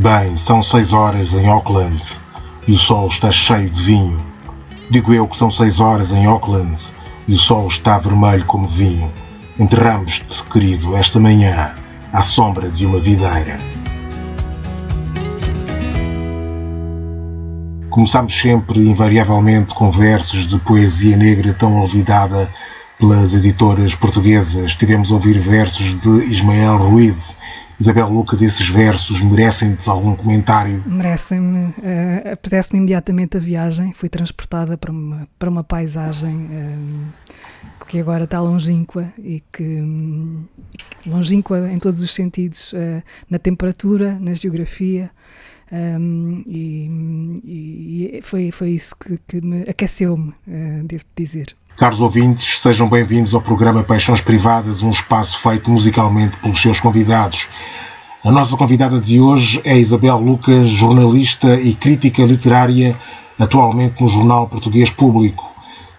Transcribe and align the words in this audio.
Bem, 0.00 0.34
são 0.34 0.62
seis 0.62 0.94
horas 0.94 1.34
em 1.34 1.46
Auckland 1.46 2.00
e 2.66 2.72
o 2.72 2.78
sol 2.78 3.08
está 3.08 3.30
cheio 3.30 3.68
de 3.68 3.82
vinho. 3.82 4.18
Digo 4.88 5.12
eu 5.12 5.28
que 5.28 5.36
são 5.36 5.50
seis 5.50 5.78
horas 5.78 6.10
em 6.10 6.24
Auckland 6.24 6.82
e 7.28 7.34
o 7.34 7.38
sol 7.38 7.68
está 7.68 7.98
vermelho 7.98 8.42
como 8.46 8.66
vinho. 8.66 9.10
Enterramos-te, 9.58 10.42
querido, 10.44 10.96
esta 10.96 11.20
manhã, 11.20 11.72
à 12.14 12.22
sombra 12.22 12.70
de 12.70 12.86
uma 12.86 12.98
videira. 12.98 13.60
Começamos 17.90 18.40
sempre, 18.40 18.80
invariavelmente, 18.88 19.74
com 19.74 19.90
versos 19.90 20.46
de 20.46 20.58
poesia 20.60 21.14
negra 21.14 21.52
tão 21.52 21.78
olvidada 21.78 22.48
pelas 22.98 23.34
editoras 23.34 23.94
portuguesas. 23.94 24.74
Tivemos 24.74 25.12
a 25.12 25.16
ouvir 25.16 25.38
versos 25.40 26.00
de 26.00 26.24
Ismael 26.24 26.78
Ruiz, 26.78 27.36
Isabel 27.80 28.10
Lucas, 28.10 28.42
esses 28.42 28.68
versos 28.68 29.22
merecem-te 29.22 29.88
algum 29.88 30.14
comentário? 30.14 30.82
Merecem-me. 30.84 31.68
Uh, 31.78 32.32
Apetece-me 32.34 32.78
imediatamente 32.78 33.38
a 33.38 33.40
viagem. 33.40 33.94
Fui 33.94 34.10
transportada 34.10 34.76
para 34.76 34.92
uma, 34.92 35.26
para 35.38 35.48
uma 35.48 35.64
paisagem 35.64 36.36
uh, 36.36 37.86
que 37.86 37.98
agora 37.98 38.24
está 38.24 38.38
longínqua 38.38 39.10
e 39.18 39.42
que. 39.50 39.62
Um, 39.62 40.44
longínqua 41.06 41.72
em 41.72 41.78
todos 41.78 42.00
os 42.00 42.14
sentidos, 42.14 42.74
uh, 42.74 43.02
na 43.30 43.38
temperatura, 43.38 44.18
na 44.20 44.34
geografia. 44.34 45.10
Um, 45.72 46.42
e, 46.46 48.18
e, 48.18 48.20
foi, 48.22 48.50
foi 48.50 48.72
isso 48.72 48.94
que, 48.94 49.18
que 49.26 49.40
me 49.40 49.62
aqueceu-me, 49.62 50.34
devo 50.84 51.04
dizer. 51.16 51.56
Caros 51.80 51.98
ouvintes, 51.98 52.60
sejam 52.60 52.90
bem-vindos 52.90 53.34
ao 53.34 53.40
programa 53.40 53.82
Paixões 53.82 54.20
Privadas, 54.20 54.82
um 54.82 54.90
espaço 54.90 55.38
feito 55.38 55.70
musicalmente 55.70 56.36
pelos 56.36 56.60
seus 56.60 56.78
convidados. 56.78 57.48
A 58.22 58.30
nossa 58.30 58.54
convidada 58.54 59.00
de 59.00 59.18
hoje 59.18 59.62
é 59.64 59.78
Isabel 59.78 60.18
Lucas, 60.18 60.68
jornalista 60.68 61.54
e 61.58 61.72
crítica 61.72 62.22
literária, 62.22 62.94
atualmente 63.38 64.02
no 64.02 64.10
Jornal 64.10 64.46
Português 64.46 64.90
Público. 64.90 65.50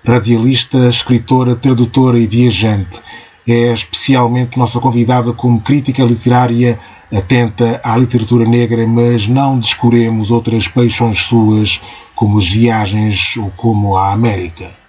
Radialista, 0.06 0.88
escritora, 0.88 1.56
tradutora 1.56 2.20
e 2.20 2.28
viajante. 2.28 3.02
É 3.48 3.74
especialmente 3.74 4.60
nossa 4.60 4.80
convidada 4.80 5.34
como 5.34 5.62
crítica 5.62 6.04
literária 6.04 6.80
atenta 7.12 7.82
à 7.84 7.98
literatura 7.98 8.46
negra, 8.46 8.86
mas 8.86 9.28
não 9.28 9.58
descuremos 9.58 10.30
outras 10.30 10.68
paixões 10.68 11.24
suas, 11.24 11.82
como 12.14 12.38
as 12.38 12.46
viagens 12.46 13.36
ou 13.36 13.50
como 13.58 13.98
a 13.98 14.14
América. 14.14 14.81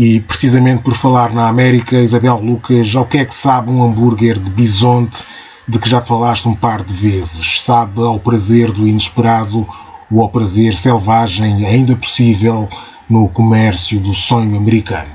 E 0.00 0.18
precisamente 0.18 0.82
por 0.82 0.94
falar 0.94 1.30
na 1.34 1.46
América, 1.46 2.00
Isabel 2.00 2.38
Lucas, 2.38 2.96
ao 2.96 3.04
que 3.04 3.18
é 3.18 3.24
que 3.26 3.34
sabe 3.34 3.70
um 3.70 3.82
hambúrguer 3.82 4.38
de 4.38 4.48
bisonte 4.48 5.22
de 5.68 5.78
que 5.78 5.86
já 5.86 6.00
falaste 6.00 6.48
um 6.48 6.54
par 6.54 6.82
de 6.82 6.94
vezes? 6.94 7.60
Sabe 7.60 8.00
ao 8.00 8.18
prazer 8.18 8.72
do 8.72 8.88
inesperado 8.88 9.68
ou 10.10 10.22
ao 10.22 10.30
prazer 10.30 10.74
selvagem 10.74 11.66
ainda 11.66 11.94
possível 11.94 12.66
no 13.10 13.28
comércio 13.28 14.00
do 14.00 14.14
sonho 14.14 14.56
americano? 14.56 15.10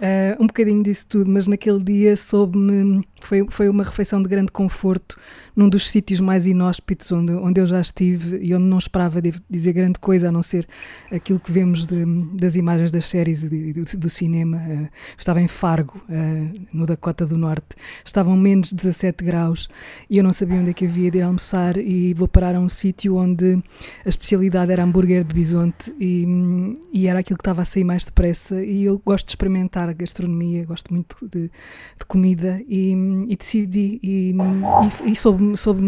Uh, 0.00 0.42
um 0.42 0.48
bocadinho 0.48 0.82
disso 0.82 1.06
tudo, 1.08 1.30
mas 1.30 1.46
naquele 1.46 1.78
dia 1.78 2.16
soube-me. 2.16 3.06
Foi, 3.20 3.46
foi 3.50 3.68
uma 3.68 3.84
refeição 3.84 4.20
de 4.20 4.28
grande 4.28 4.50
conforto 4.50 5.16
num 5.54 5.68
dos 5.68 5.90
sítios 5.90 6.20
mais 6.20 6.46
inóspitos 6.46 7.10
onde, 7.12 7.32
onde 7.32 7.60
eu 7.60 7.66
já 7.66 7.80
estive 7.80 8.38
e 8.38 8.54
onde 8.54 8.64
não 8.64 8.78
esperava 8.78 9.20
dizer 9.48 9.72
grande 9.72 9.98
coisa 9.98 10.28
a 10.28 10.32
não 10.32 10.42
ser 10.42 10.66
aquilo 11.10 11.40
que 11.40 11.50
vemos 11.50 11.86
de, 11.86 12.04
das 12.34 12.56
imagens 12.56 12.90
das 12.90 13.08
séries 13.08 13.42
e 13.44 13.72
do, 13.72 13.84
do, 13.98 14.10
cinema. 14.10 14.58
Uh, 14.58 14.88
estava 15.16 15.40
em 15.40 15.48
Fargo, 15.48 16.00
uh, 16.08 16.66
no 16.72 16.86
Dakota 16.86 17.26
do 17.26 17.36
Norte. 17.36 17.76
Estavam 18.04 18.36
menos 18.36 18.72
17 18.72 19.24
graus 19.24 19.68
e 20.08 20.18
eu 20.18 20.24
não 20.24 20.32
sabia 20.32 20.58
onde 20.58 20.70
é 20.70 20.72
que 20.72 20.84
havia 20.84 21.10
de 21.10 21.18
ir 21.18 21.22
almoçar 21.22 21.76
e 21.76 22.14
vou 22.14 22.28
parar 22.28 22.54
a 22.54 22.60
um 22.60 22.68
sítio 22.68 23.16
onde 23.16 23.62
a 24.04 24.08
especialidade 24.08 24.72
era 24.72 24.82
hambúrguer 24.82 25.24
de 25.24 25.34
bisonte 25.34 25.94
e, 25.98 26.26
e 26.92 27.06
era 27.06 27.20
aquilo 27.20 27.36
que 27.36 27.42
estava 27.42 27.62
a 27.62 27.64
sair 27.64 27.84
mais 27.84 28.04
depressa 28.04 28.62
e 28.62 28.84
eu 28.84 29.00
gosto 29.04 29.26
de 29.26 29.32
experimentar 29.32 29.88
a 29.88 29.92
gastronomia, 29.92 30.64
gosto 30.64 30.92
muito 30.92 31.16
de, 31.28 31.42
de 31.98 32.06
comida 32.06 32.60
e, 32.68 32.92
e 33.28 33.36
decidi 33.36 34.00
e, 34.02 34.34
e, 35.04 35.12
e 35.12 35.16
soube-me 35.56 35.56
soube 35.56 35.80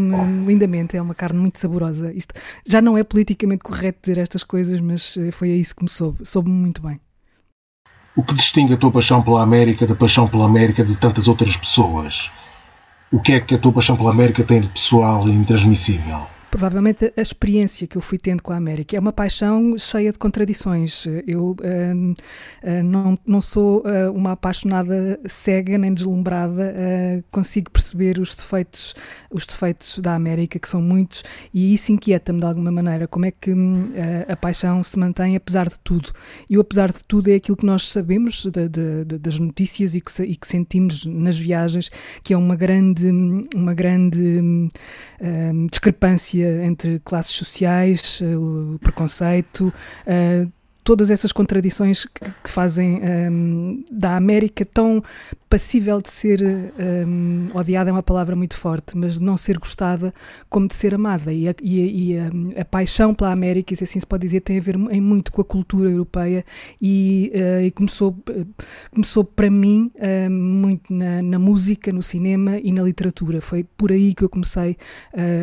lindamente, 0.46 0.96
é 0.96 1.02
uma 1.02 1.14
carne 1.14 1.38
muito 1.38 1.58
saborosa. 1.58 2.12
Isto 2.12 2.34
já 2.66 2.80
não 2.80 2.96
é 2.96 3.04
politicamente 3.04 3.62
correto 3.62 4.00
dizer 4.02 4.18
estas 4.18 4.42
coisas, 4.44 4.80
mas 4.80 5.16
eh, 5.16 5.30
foi 5.30 5.52
a 5.52 5.56
isso 5.56 5.74
que 5.74 5.82
me 5.82 5.88
soube, 5.88 6.26
soube-me 6.26 6.56
muito 6.56 6.82
bem. 6.82 7.00
O 8.14 8.22
que 8.22 8.34
distingue 8.34 8.74
a 8.74 8.76
tua 8.76 8.92
paixão 8.92 9.22
pela 9.22 9.42
América 9.42 9.86
da 9.86 9.94
paixão 9.94 10.28
pela 10.28 10.44
América 10.44 10.84
de 10.84 10.96
tantas 10.96 11.28
outras 11.28 11.56
pessoas? 11.56 12.30
O 13.10 13.20
que 13.20 13.32
é 13.32 13.40
que 13.40 13.54
a 13.54 13.58
tua 13.58 13.72
paixão 13.72 13.96
pela 13.96 14.10
América 14.10 14.44
tem 14.44 14.60
de 14.60 14.68
pessoal 14.68 15.26
e 15.28 15.32
intransmissível? 15.32 16.26
Provavelmente 16.52 17.10
a 17.16 17.20
experiência 17.22 17.86
que 17.86 17.96
eu 17.96 18.02
fui 18.02 18.18
tendo 18.18 18.42
com 18.42 18.52
a 18.52 18.56
América. 18.56 18.94
É 18.94 19.00
uma 19.00 19.12
paixão 19.12 19.74
cheia 19.78 20.12
de 20.12 20.18
contradições. 20.18 21.06
Eu 21.26 21.52
uh, 21.52 22.12
uh, 22.12 22.82
não, 22.84 23.18
não 23.26 23.40
sou 23.40 23.80
uh, 23.80 24.12
uma 24.12 24.32
apaixonada 24.32 25.18
cega 25.26 25.78
nem 25.78 25.94
deslumbrada, 25.94 26.74
consigo 27.30 27.70
perceber 27.70 28.18
os 28.18 28.34
defeitos, 28.34 28.94
os 29.30 29.46
defeitos 29.46 29.98
da 29.98 30.14
América, 30.14 30.58
que 30.58 30.68
são 30.68 30.82
muitos, 30.82 31.24
e 31.54 31.72
isso 31.72 31.90
inquieta-me 31.90 32.40
de 32.40 32.44
alguma 32.44 32.70
maneira. 32.70 33.08
Como 33.08 33.24
é 33.24 33.30
que 33.30 33.50
a 34.28 34.36
paixão 34.36 34.82
se 34.82 34.98
mantém 34.98 35.36
apesar 35.36 35.68
de 35.68 35.78
tudo? 35.78 36.12
E 36.50 36.58
o 36.58 36.60
apesar 36.60 36.92
de 36.92 37.02
tudo 37.04 37.28
é 37.28 37.36
aquilo 37.36 37.56
que 37.56 37.64
nós 37.64 37.88
sabemos 37.88 38.44
de, 38.44 38.68
de, 38.68 39.04
de, 39.06 39.18
das 39.18 39.38
notícias 39.38 39.94
e 39.94 40.00
que, 40.00 40.22
e 40.22 40.36
que, 40.36 40.46
sentimos 40.46 41.06
nas 41.06 41.38
viagens, 41.38 41.90
que 42.22 42.34
é 42.34 42.36
uma 42.36 42.56
grande, 42.56 43.08
uma 43.54 43.72
grande 43.72 44.68
discrepância 45.70 46.41
entre 46.42 47.00
classes 47.00 47.34
sociais, 47.34 48.20
eh, 48.22 48.36
o 48.36 48.78
preconceito, 48.78 49.72
eh, 50.06 50.46
todas 50.84 51.10
essas 51.10 51.32
contradições 51.32 52.04
que, 52.04 52.24
que 52.42 52.50
fazem 52.50 53.00
um, 53.02 53.84
da 53.90 54.16
América 54.16 54.64
tão 54.64 55.02
passível 55.48 56.00
de 56.00 56.10
ser 56.10 56.40
um, 57.06 57.48
odiada 57.54 57.90
é 57.90 57.92
uma 57.92 58.02
palavra 58.02 58.34
muito 58.34 58.56
forte, 58.56 58.96
mas 58.96 59.18
de 59.18 59.22
não 59.22 59.36
ser 59.36 59.58
gostada 59.58 60.14
como 60.48 60.66
de 60.66 60.74
ser 60.74 60.94
amada. 60.94 61.32
E 61.32 61.48
a, 61.48 61.54
e 61.62 61.82
a, 61.82 61.86
e 61.86 62.18
a, 62.18 62.62
a 62.62 62.64
paixão 62.64 63.14
pela 63.14 63.30
América, 63.30 63.76
se 63.76 63.84
assim 63.84 64.00
se 64.00 64.06
pode 64.06 64.22
dizer, 64.22 64.40
tem 64.40 64.56
a 64.56 64.60
ver 64.60 64.76
em 64.90 65.00
muito 65.00 65.30
com 65.30 65.42
a 65.42 65.44
cultura 65.44 65.90
europeia 65.90 66.44
e, 66.80 67.30
uh, 67.34 67.66
e 67.66 67.70
começou, 67.70 68.10
uh, 68.30 68.46
começou 68.90 69.24
para 69.24 69.50
mim 69.50 69.90
uh, 69.96 70.30
muito 70.30 70.92
na, 70.92 71.20
na, 71.20 71.38
música, 71.38 71.92
no 71.92 72.02
cinema 72.02 72.58
e 72.58 72.72
na 72.72 72.82
literatura. 72.82 73.42
Foi 73.42 73.62
por 73.62 73.92
aí 73.92 74.14
que 74.14 74.24
eu 74.24 74.28
comecei 74.28 74.76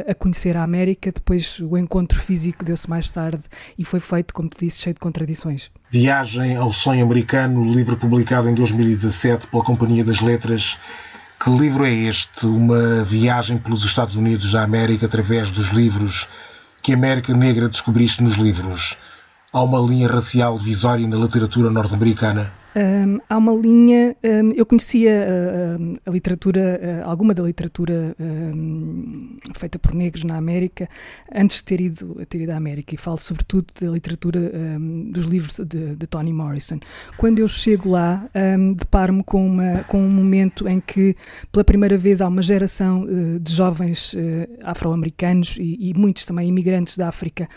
a 0.07 0.15
conhecer 0.15 0.57
a 0.57 0.63
América. 0.63 1.11
Depois 1.11 1.59
o 1.59 1.77
encontro 1.77 2.17
físico 2.19 2.65
deu-se 2.65 2.89
mais 2.89 3.09
tarde 3.11 3.43
e 3.77 3.85
foi 3.85 3.99
feito, 3.99 4.33
como 4.33 4.49
te 4.49 4.57
disse, 4.59 4.81
cheio 4.81 4.95
de 4.95 4.99
contradições 4.99 5.28
tradições. 5.29 5.69
Viagem 5.91 6.55
ao 6.55 6.73
Sonho 6.73 7.05
Americano, 7.05 7.63
livro 7.63 7.95
publicado 7.95 8.49
em 8.49 8.55
2017 8.55 9.47
pela 9.47 9.63
Companhia 9.63 10.03
das 10.03 10.21
Letras. 10.21 10.77
Que 11.43 11.49
livro 11.51 11.85
é 11.85 11.93
este? 11.93 12.45
Uma 12.45 13.03
viagem 13.03 13.57
pelos 13.57 13.83
Estados 13.83 14.15
Unidos 14.15 14.51
da 14.51 14.63
América 14.63 15.05
através 15.05 15.51
dos 15.51 15.69
livros. 15.69 16.27
Que 16.81 16.93
América 16.93 17.33
Negra 17.33 17.69
descobriste 17.69 18.23
nos 18.23 18.35
livros? 18.35 18.97
Há 19.53 19.61
uma 19.61 19.79
linha 19.79 20.07
racial 20.07 20.57
divisória 20.57 21.07
na 21.07 21.17
literatura 21.17 21.69
norte-americana? 21.69 22.51
Um, 22.79 23.19
há 23.27 23.37
uma 23.37 23.51
linha. 23.51 24.15
Um, 24.23 24.51
eu 24.55 24.65
conhecia 24.65 25.11
uh, 25.11 25.99
a 26.05 26.09
literatura, 26.09 26.79
uh, 26.81 27.09
alguma 27.09 27.33
da 27.33 27.43
literatura 27.43 28.15
um, 28.17 29.35
feita 29.53 29.77
por 29.77 29.93
negros 29.93 30.23
na 30.23 30.37
América, 30.37 30.87
antes 31.33 31.57
de 31.57 31.63
ter 31.65 31.81
ido, 31.81 32.25
ter 32.29 32.39
ido 32.39 32.53
à 32.53 32.55
América, 32.55 32.95
e 32.95 32.97
falo 32.97 33.17
sobretudo 33.17 33.67
da 33.81 33.89
literatura 33.89 34.39
dos 35.11 35.25
livros 35.25 35.59
de, 35.59 35.95
de, 35.95 36.07
Toni 36.07 36.31
Morrison. 36.31 36.79
Quando 37.17 37.39
eu 37.39 37.47
chego 37.47 37.89
lá, 37.89 38.29
deparo-me 38.77 39.23
com, 39.23 39.45
uma, 39.45 39.83
com 39.83 39.99
um 39.99 40.09
momento 40.09 40.67
em 40.67 40.79
que, 40.79 41.15
pela 41.51 41.63
primeira 41.63 41.97
vez, 41.97 42.21
há 42.21 42.27
uma 42.27 42.41
geração 42.41 43.03
uh, 43.03 43.39
de 43.39 43.53
jovens 43.53 44.15
afro-americanos 44.63 45.57
e, 45.59 45.89
e, 45.89 45.93
muitos 45.93 46.23
também 46.23 46.47
imigrantes 46.47 46.97
da 46.97 47.09
África 47.09 47.49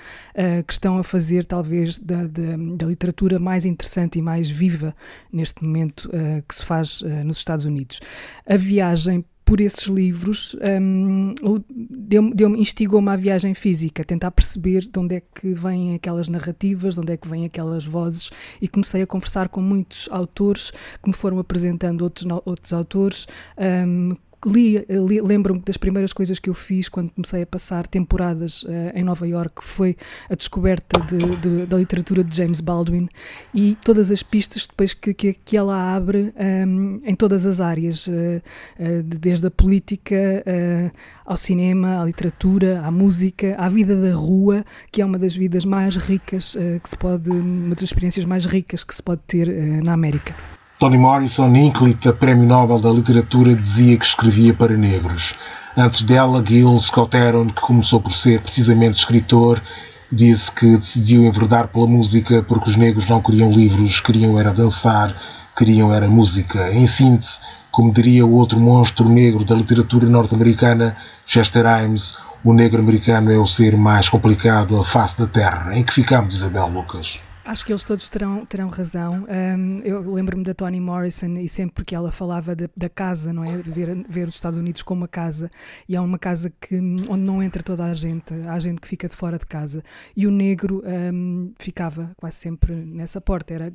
que 0.67 0.73
estão 0.73 0.99
a 0.99 1.05
fazer, 1.05 1.45
talvez, 1.45 1.99
da, 1.99 2.27
da, 2.27 2.57
da 2.77 2.87
literatura 2.87 3.39
mais 3.39 3.65
interessante 3.65 4.19
e 4.19 4.23
mais 4.23 4.51
viva 4.51 4.95
neste 5.33 5.65
momento 5.65 6.09
uh, 6.09 6.43
que 6.47 6.55
se 6.55 6.65
faz 6.65 7.03
uh, 7.03 7.09
nos 7.25 7.39
Estados 7.39 7.65
Unidos. 7.65 8.01
A 8.47 8.57
viagem 8.57 9.25
por 9.45 9.61
esses 9.61 9.87
livros 9.87 10.57
um, 10.81 11.35
deu, 11.71 12.57
instigou-me 12.57 13.11
à 13.11 13.17
viagem 13.17 13.55
física, 13.55 14.05
tentar 14.05 14.31
perceber 14.31 14.83
de 14.83 14.99
onde 14.99 15.17
é 15.17 15.21
que 15.21 15.53
vêm 15.53 15.95
aquelas 15.95 16.29
narrativas, 16.29 16.95
de 16.95 17.01
onde 17.01 17.13
é 17.13 17.17
que 17.17 17.29
vêm 17.29 17.45
aquelas 17.45 17.85
vozes 17.85 18.31
e 18.61 18.69
comecei 18.69 19.03
a 19.03 19.07
conversar 19.07 19.49
com 19.49 19.61
muitos 19.61 20.09
autores 20.11 20.71
que 21.03 21.09
me 21.09 21.13
foram 21.13 21.39
apresentando 21.39 22.03
outros, 22.03 22.27
outros 22.47 22.73
autores 22.73 23.27
um, 23.59 24.17
li, 24.47 24.85
li 24.89 25.21
lembro-me 25.21 25.61
das 25.61 25.77
primeiras 25.77 26.13
coisas 26.13 26.39
que 26.39 26.51
eu 26.51 26.55
fiz 26.55 26.89
quando 26.89 27.11
comecei 27.11 27.43
a 27.43 27.47
passar 27.47 27.87
temporadas 27.87 28.63
uh, 28.65 28.69
em 28.95 29.05
Nova 29.05 29.27
York 29.27 29.63
foi 29.63 29.97
a 30.29 30.35
descoberta 30.35 31.01
de, 31.01 31.37
de, 31.37 31.67
da 31.67 31.77
literatura 31.77 32.25
de 32.25 32.37
James 32.37 32.61
Baldwin 32.61 33.09
e 33.55 33.77
todas 33.85 34.11
as 34.11 34.23
pistas 34.23 34.67
depois 34.67 34.95
que, 34.95 35.15
que, 35.15 35.33
que 35.33 35.57
ela 35.57 35.95
abre 35.95 36.33
um, 36.67 37.01
em 37.05 37.15
todas 37.15 37.47
as 37.47 37.61
áreas, 37.61 38.07
uh, 38.07 38.11
uh, 38.11 39.03
desde 39.03 39.47
a 39.47 39.51
política 39.51 40.17
ao 41.25 41.37
cinema, 41.37 42.01
à 42.01 42.05
literatura, 42.05 42.83
à 42.85 42.91
música, 42.91 43.55
à 43.57 43.69
vida 43.69 44.01
da 44.01 44.15
rua, 44.15 44.65
que 44.91 45.01
é 45.01 45.05
uma 45.05 45.19
das 45.19 45.35
vidas 45.35 45.65
mais 45.65 45.97
ricas 45.97 46.57
que 46.83 46.89
se 46.89 46.97
pode, 46.97 47.31
uma 47.31 47.75
das 47.75 47.83
experiências 47.83 48.25
mais 48.25 48.45
ricas 48.45 48.85
que 48.85 48.95
se 48.95 49.03
pode 49.03 49.23
ter 49.27 49.83
na 49.83 49.93
América. 49.93 50.35
Toni 50.83 50.99
Morrison, 50.99 51.55
ínclita 51.55 52.13
Prémio 52.13 52.45
Nobel 52.45 52.81
da 52.81 52.91
Literatura, 52.91 53.55
dizia 53.55 53.97
que 53.97 54.05
escrevia 54.05 54.53
para 54.53 54.77
negros. 54.77 55.33
Antes 55.77 56.03
dela, 56.03 56.45
Gil 56.45 56.77
Scott 56.81 57.17
Aaron, 57.17 57.51
que 57.51 57.61
começou 57.61 58.01
por 58.01 58.11
ser 58.11 58.41
precisamente 58.41 58.99
escritor, 58.99 59.63
disse 60.11 60.51
que 60.51 60.77
decidiu 60.77 61.23
enverdar 61.23 61.69
pela 61.69 61.87
música 61.87 62.43
porque 62.43 62.69
os 62.69 62.75
negros 62.75 63.09
não 63.09 63.23
queriam 63.23 63.53
livros, 63.53 64.01
queriam 64.01 64.41
era 64.41 64.53
dançar, 64.53 65.15
queriam 65.57 65.95
era 65.95 66.09
música. 66.09 66.73
Em 66.73 66.89
síntese, 66.89 67.39
como 67.71 67.95
diria 67.95 68.27
o 68.27 68.33
outro 68.33 68.59
monstro 68.59 69.09
negro 69.09 69.45
da 69.45 69.55
literatura 69.55 70.09
norte-americana, 70.09 70.97
Chester 71.25 71.65
Himes, 71.65 72.19
o 72.43 72.53
negro 72.53 72.81
americano 72.81 73.31
é 73.31 73.39
o 73.39 73.47
ser 73.47 73.77
mais 73.77 74.09
complicado 74.09 74.77
à 74.81 74.85
face 74.85 75.17
da 75.17 75.29
Terra. 75.29 75.79
Em 75.79 75.85
que 75.85 75.95
ficamos, 75.95 76.35
Isabel 76.35 76.67
Lucas? 76.67 77.21
Acho 77.45 77.67
que 77.67 77.73
eles 77.73 77.83
todos 77.83 78.09
terão, 78.09 78.47
terão 78.47 78.69
razão. 78.69 79.27
Um, 79.29 79.79
eu 79.79 80.01
lembro-me 80.13 80.45
da 80.45 80.55
Toni 80.55 80.79
Morrison 80.79 81.39
e 81.39 81.49
sempre 81.49 81.85
que 81.85 81.93
ela 81.93 82.13
falava 82.13 82.55
de, 82.55 82.71
da 82.77 82.89
casa, 82.89 83.33
não 83.33 83.45
é? 83.45 83.57
Ver, 83.57 84.07
ver 84.09 84.29
os 84.29 84.37
Estados 84.37 84.57
Unidos 84.57 84.81
como 84.81 85.01
uma 85.01 85.09
casa 85.09 85.51
e 85.89 85.97
é 85.97 86.01
uma 86.01 86.21
casa 86.21 86.51
que, 86.61 86.77
onde 86.77 87.25
não 87.25 87.43
entra 87.43 87.61
toda 87.61 87.85
a 87.85 87.93
gente, 87.95 88.33
há 88.47 88.57
gente 88.61 88.81
que 88.81 88.87
fica 88.87 89.09
de 89.09 89.17
fora 89.17 89.39
de 89.39 89.47
casa. 89.47 89.83
E 90.17 90.25
o 90.25 90.31
negro 90.31 90.85
um, 91.13 91.53
ficava 91.59 92.13
quase 92.17 92.37
sempre 92.37 92.75
nessa 92.75 93.21
porta. 93.21 93.55
Era, 93.55 93.73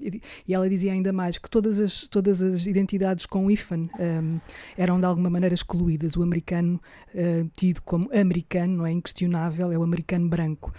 e 0.48 0.54
ela 0.54 0.70
dizia 0.70 0.94
ainda 0.94 1.12
mais 1.12 1.38
que 1.38 1.50
todas 1.50 1.78
as, 1.78 2.08
todas 2.08 2.42
as 2.42 2.68
identidades 2.68 3.26
com 3.26 3.52
IFAN 3.52 3.90
um, 4.00 4.40
eram 4.78 4.98
de 4.98 5.06
alguma 5.06 5.30
maneira 5.30 5.54
excluídas. 5.54 6.16
O 6.16 6.24
americano, 6.24 6.82
uh, 7.14 7.50
tido 7.54 7.82
como 7.82 8.10
americano, 8.18 8.78
não 8.78 8.86
é 8.86 8.94
inquestionável, 8.94 9.74
é 9.74 9.78
o 9.78 9.84
americano 9.84 10.30
branco. 10.30 10.74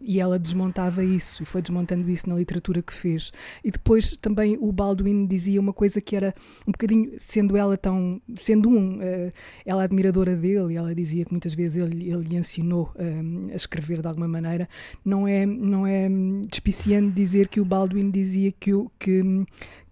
e 0.00 0.20
ela 0.20 0.38
desmontava 0.38 1.02
isso, 1.02 1.44
foi 1.44 1.60
desmontando 1.60 1.87
contando 1.88 2.10
isso 2.10 2.28
na 2.28 2.34
literatura 2.34 2.82
que 2.82 2.92
fez. 2.92 3.32
E 3.64 3.70
depois 3.70 4.16
também 4.18 4.58
o 4.60 4.70
Baldwin 4.70 5.26
dizia 5.26 5.58
uma 5.58 5.72
coisa 5.72 6.00
que 6.00 6.14
era 6.14 6.34
um 6.66 6.72
bocadinho, 6.72 7.12
sendo 7.18 7.56
ela 7.56 7.76
tão, 7.78 8.20
sendo 8.36 8.68
um, 8.68 8.98
uh, 8.98 9.32
ela 9.64 9.84
admiradora 9.84 10.36
dele, 10.36 10.76
ela 10.76 10.94
dizia 10.94 11.24
que 11.24 11.32
muitas 11.32 11.54
vezes 11.54 11.82
ele, 11.82 12.10
ele 12.10 12.28
lhe 12.28 12.36
ensinou 12.36 12.92
uh, 12.96 13.50
a 13.52 13.56
escrever 13.56 14.02
de 14.02 14.06
alguma 14.06 14.28
maneira, 14.28 14.68
não 15.02 15.26
é, 15.26 15.46
não 15.46 15.86
é 15.86 16.08
despiciando 16.46 17.10
dizer 17.10 17.48
que 17.48 17.60
o 17.60 17.64
Baldwin 17.64 18.10
dizia 18.10 18.52
que, 18.52 18.70
que, 18.98 19.22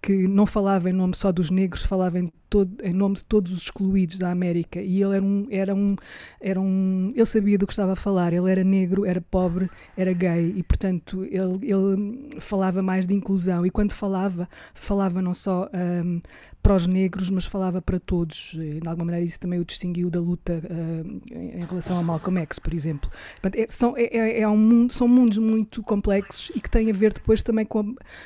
que 0.02 0.28
não 0.28 0.44
falava 0.44 0.90
em 0.90 0.92
nome 0.92 1.16
só 1.16 1.32
dos 1.32 1.50
negros, 1.50 1.82
falava 1.82 2.18
em, 2.18 2.30
todo, 2.48 2.82
em 2.82 2.92
nome 2.92 3.16
de 3.16 3.24
todos 3.24 3.52
os 3.52 3.62
excluídos 3.62 4.18
da 4.18 4.30
América. 4.30 4.80
E 4.80 5.02
ele 5.02 5.16
era 5.16 5.24
um, 5.24 5.46
era 5.50 5.74
um, 5.74 5.96
era 6.40 6.60
um, 6.60 7.12
ele 7.14 7.26
sabia 7.26 7.58
do 7.58 7.66
que 7.66 7.72
estava 7.72 7.92
a 7.92 7.96
falar. 7.96 8.32
Ele 8.32 8.50
era 8.50 8.64
negro, 8.64 9.04
era 9.04 9.20
pobre, 9.20 9.70
era 9.96 10.12
gay 10.12 10.54
e, 10.56 10.62
portanto, 10.62 11.24
ele, 11.24 11.58
ele 11.62 12.28
falava 12.40 12.82
mais 12.82 13.06
de 13.06 13.14
inclusão. 13.14 13.64
E 13.66 13.70
quando 13.70 13.92
falava, 13.92 14.48
falava 14.74 15.20
não 15.22 15.34
só 15.34 15.68
um, 16.04 16.20
para 16.66 16.74
os 16.74 16.84
negros, 16.84 17.30
mas 17.30 17.46
falava 17.46 17.80
para 17.80 18.00
todos. 18.00 18.56
De 18.56 18.88
alguma 18.88 19.04
maneira, 19.04 19.24
isso 19.24 19.38
também 19.38 19.60
o 19.60 19.64
distinguiu 19.64 20.10
da 20.10 20.18
luta 20.18 20.60
uh, 20.64 21.20
em 21.32 21.64
relação 21.64 21.96
a 21.96 22.02
Malcolm 22.02 22.40
X, 22.40 22.58
por 22.58 22.74
exemplo. 22.74 23.08
Portanto, 23.40 23.62
é, 23.62 23.66
são, 23.68 23.96
é, 23.96 24.04
é, 24.04 24.40
é 24.40 24.48
um 24.48 24.56
mundo, 24.56 24.92
são 24.92 25.06
mundos 25.06 25.38
muito 25.38 25.80
complexos 25.84 26.50
e 26.56 26.60
que 26.60 26.68
têm 26.68 26.90
a 26.90 26.92
ver 26.92 27.12
depois 27.12 27.40
também 27.40 27.64
com, 27.64 27.78
a, 27.78 27.84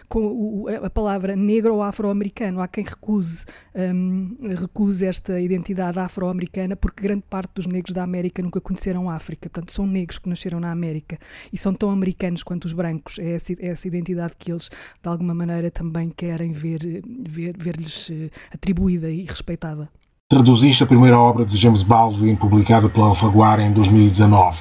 com 0.09 0.67
a 0.83 0.89
palavra 0.89 1.37
negro 1.37 1.75
ou 1.75 1.83
afro-americano. 1.83 2.63
Há 2.63 2.69
quem 2.69 2.83
recuse, 2.83 3.45
um, 3.75 3.93
recuse 4.43 5.07
esta 5.07 5.41
identidade 5.41 5.99
afro-americana 5.99 6.77
porque 6.77 7.03
grande 7.03 7.25
parte 7.29 7.53
dos 7.55 7.67
negros 7.67 7.93
da 7.93 8.03
América 8.03 8.43
nunca 8.43 8.61
conheceram 8.61 9.11
a 9.11 9.15
África. 9.15 9.49
Portanto, 9.49 9.73
são 9.73 9.87
negros 9.87 10.19
que 10.19 10.29
nasceram 10.29 10.61
na 10.61 10.71
América 10.71 11.19
e 11.53 11.59
são 11.59 11.75
tão 11.75 11.91
americanos 11.91 12.43
quanto 12.43 12.65
os 12.65 12.73
brancos. 12.73 13.19
É 13.19 13.33
essa, 13.33 13.53
é 13.53 13.69
essa 13.69 13.89
identidade 13.89 14.35
que 14.39 14.51
eles, 14.51 14.71
de 15.03 15.09
alguma 15.09 15.35
maneira, 15.35 15.71
também 15.71 16.11
querem 16.11 16.53
ver, 16.53 17.03
ver, 17.29 17.57
ver-lhes 17.59 18.11
eh, 18.11 18.31
atribuída 18.53 19.11
e 19.11 19.25
respeitada. 19.25 19.89
Traduziste 20.29 20.85
a 20.85 20.87
primeira 20.87 21.19
obra 21.19 21.45
de 21.45 21.57
James 21.57 21.83
Baldwin, 21.83 22.37
publicada 22.37 22.89
pela 22.89 23.07
Alfaguara 23.07 23.63
em 23.63 23.73
2019. 23.73 24.57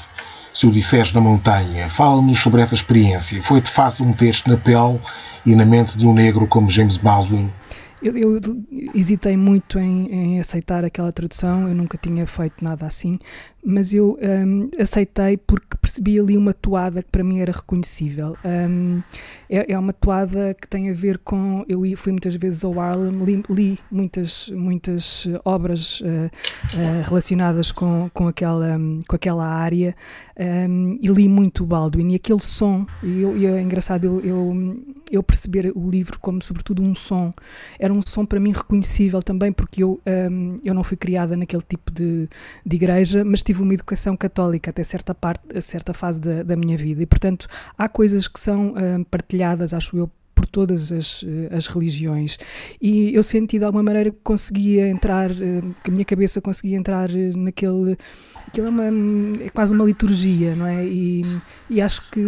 Se 0.53 0.65
o 0.65 0.71
disseres 0.71 1.13
na 1.13 1.21
montanha, 1.21 1.89
fala-nos 1.89 2.39
sobre 2.39 2.61
essa 2.61 2.73
experiência. 2.73 3.41
Foi-te 3.43 3.69
fácil 3.69 4.05
meter-te 4.05 4.49
na 4.49 4.57
pele 4.57 4.99
e 5.45 5.55
na 5.55 5.65
mente 5.65 5.97
de 5.97 6.05
um 6.07 6.13
negro 6.13 6.47
como 6.47 6.69
James 6.69 6.97
Baldwin? 6.97 7.49
Eu, 8.01 8.17
eu 8.17 8.39
hesitei 8.95 9.35
muito 9.35 9.77
em, 9.77 10.11
em, 10.11 10.39
aceitar 10.39 10.85
aquela 10.85 11.11
tradução, 11.11 11.67
eu 11.67 11.75
nunca 11.75 11.97
tinha 11.97 12.25
feito 12.25 12.63
nada 12.63 12.85
assim, 12.85 13.17
mas 13.63 13.93
eu 13.93 14.17
um, 14.21 14.69
aceitei 14.79 15.35
porque 15.35 15.77
percebi 15.77 16.19
ali 16.19 16.37
uma 16.37 16.53
toada 16.53 17.03
que 17.03 17.09
para 17.09 17.23
mim 17.23 17.39
era 17.39 17.51
reconhecível. 17.51 18.37
Um, 18.43 19.01
é, 19.49 19.73
é, 19.73 19.77
uma 19.77 19.91
toada 19.91 20.53
que 20.53 20.67
tem 20.67 20.89
a 20.89 20.93
ver 20.93 21.17
com. 21.17 21.65
Eu 21.67 21.81
fui 21.97 22.11
muitas 22.11 22.35
vezes 22.35 22.63
ao 22.63 22.79
Harlem, 22.79 23.23
li, 23.23 23.43
li 23.49 23.79
muitas, 23.91 24.49
muitas 24.49 25.27
obras 25.43 25.99
uh, 26.01 26.05
uh, 26.05 27.07
relacionadas 27.07 27.71
com, 27.71 28.09
com, 28.13 28.27
aquela, 28.27 28.77
um, 28.77 29.01
com 29.07 29.15
aquela 29.15 29.45
área 29.45 29.95
um, 30.39 30.95
e 31.01 31.07
li 31.07 31.27
muito 31.27 31.63
o 31.63 31.67
Baldwin. 31.67 32.11
E 32.11 32.15
aquele 32.15 32.39
som, 32.39 32.85
e, 33.03 33.21
eu, 33.21 33.37
e 33.37 33.45
é 33.45 33.61
engraçado 33.61 34.05
eu, 34.05 34.21
eu, 34.21 34.83
eu, 35.11 35.23
perceber 35.23 35.71
o 35.75 35.89
livro 35.89 36.17
como, 36.19 36.41
sobretudo, 36.41 36.81
um 36.81 36.95
som. 36.95 37.31
Era 37.77 37.88
um 37.91 38.01
som 38.05 38.25
para 38.25 38.39
mim 38.39 38.51
reconhecível 38.51 39.21
também, 39.21 39.51
porque 39.51 39.83
eu, 39.83 39.99
hum, 40.31 40.57
eu 40.63 40.73
não 40.73 40.83
fui 40.83 40.97
criada 40.97 41.35
naquele 41.35 41.61
tipo 41.61 41.91
de, 41.91 42.27
de 42.65 42.75
igreja, 42.75 43.23
mas 43.23 43.43
tive 43.43 43.61
uma 43.61 43.73
educação 43.73 44.15
católica 44.15 44.69
até 44.69 44.83
certa 44.83 45.13
parte, 45.13 45.61
certa 45.61 45.93
fase 45.93 46.19
da, 46.19 46.43
da 46.43 46.55
minha 46.55 46.77
vida. 46.77 47.01
E, 47.03 47.05
portanto, 47.05 47.47
há 47.77 47.87
coisas 47.89 48.27
que 48.27 48.39
são 48.39 48.71
uh, 48.71 49.05
partilhadas, 49.09 49.73
acho 49.73 49.97
eu, 49.97 50.09
por 50.39 50.45
todas 50.45 50.89
as, 50.93 51.25
eh, 51.27 51.53
as 51.53 51.67
religiões. 51.67 52.39
E 52.81 53.13
eu 53.13 53.21
senti 53.21 53.59
de 53.59 53.65
alguma 53.65 53.83
maneira 53.83 54.09
que 54.09 54.17
conseguia 54.23 54.87
entrar, 54.87 55.29
eh, 55.31 55.61
que 55.83 55.89
a 55.89 55.93
minha 55.93 56.05
cabeça 56.05 56.39
conseguia 56.39 56.77
entrar 56.77 57.09
naquele. 57.35 57.97
Aquilo 58.47 58.67
é, 58.67 58.69
uma, 58.69 59.43
é 59.43 59.49
quase 59.49 59.73
uma 59.73 59.83
liturgia, 59.83 60.55
não 60.55 60.65
é? 60.65 60.83
E, 60.83 61.21
e 61.69 61.81
acho 61.81 62.09
que 62.09 62.21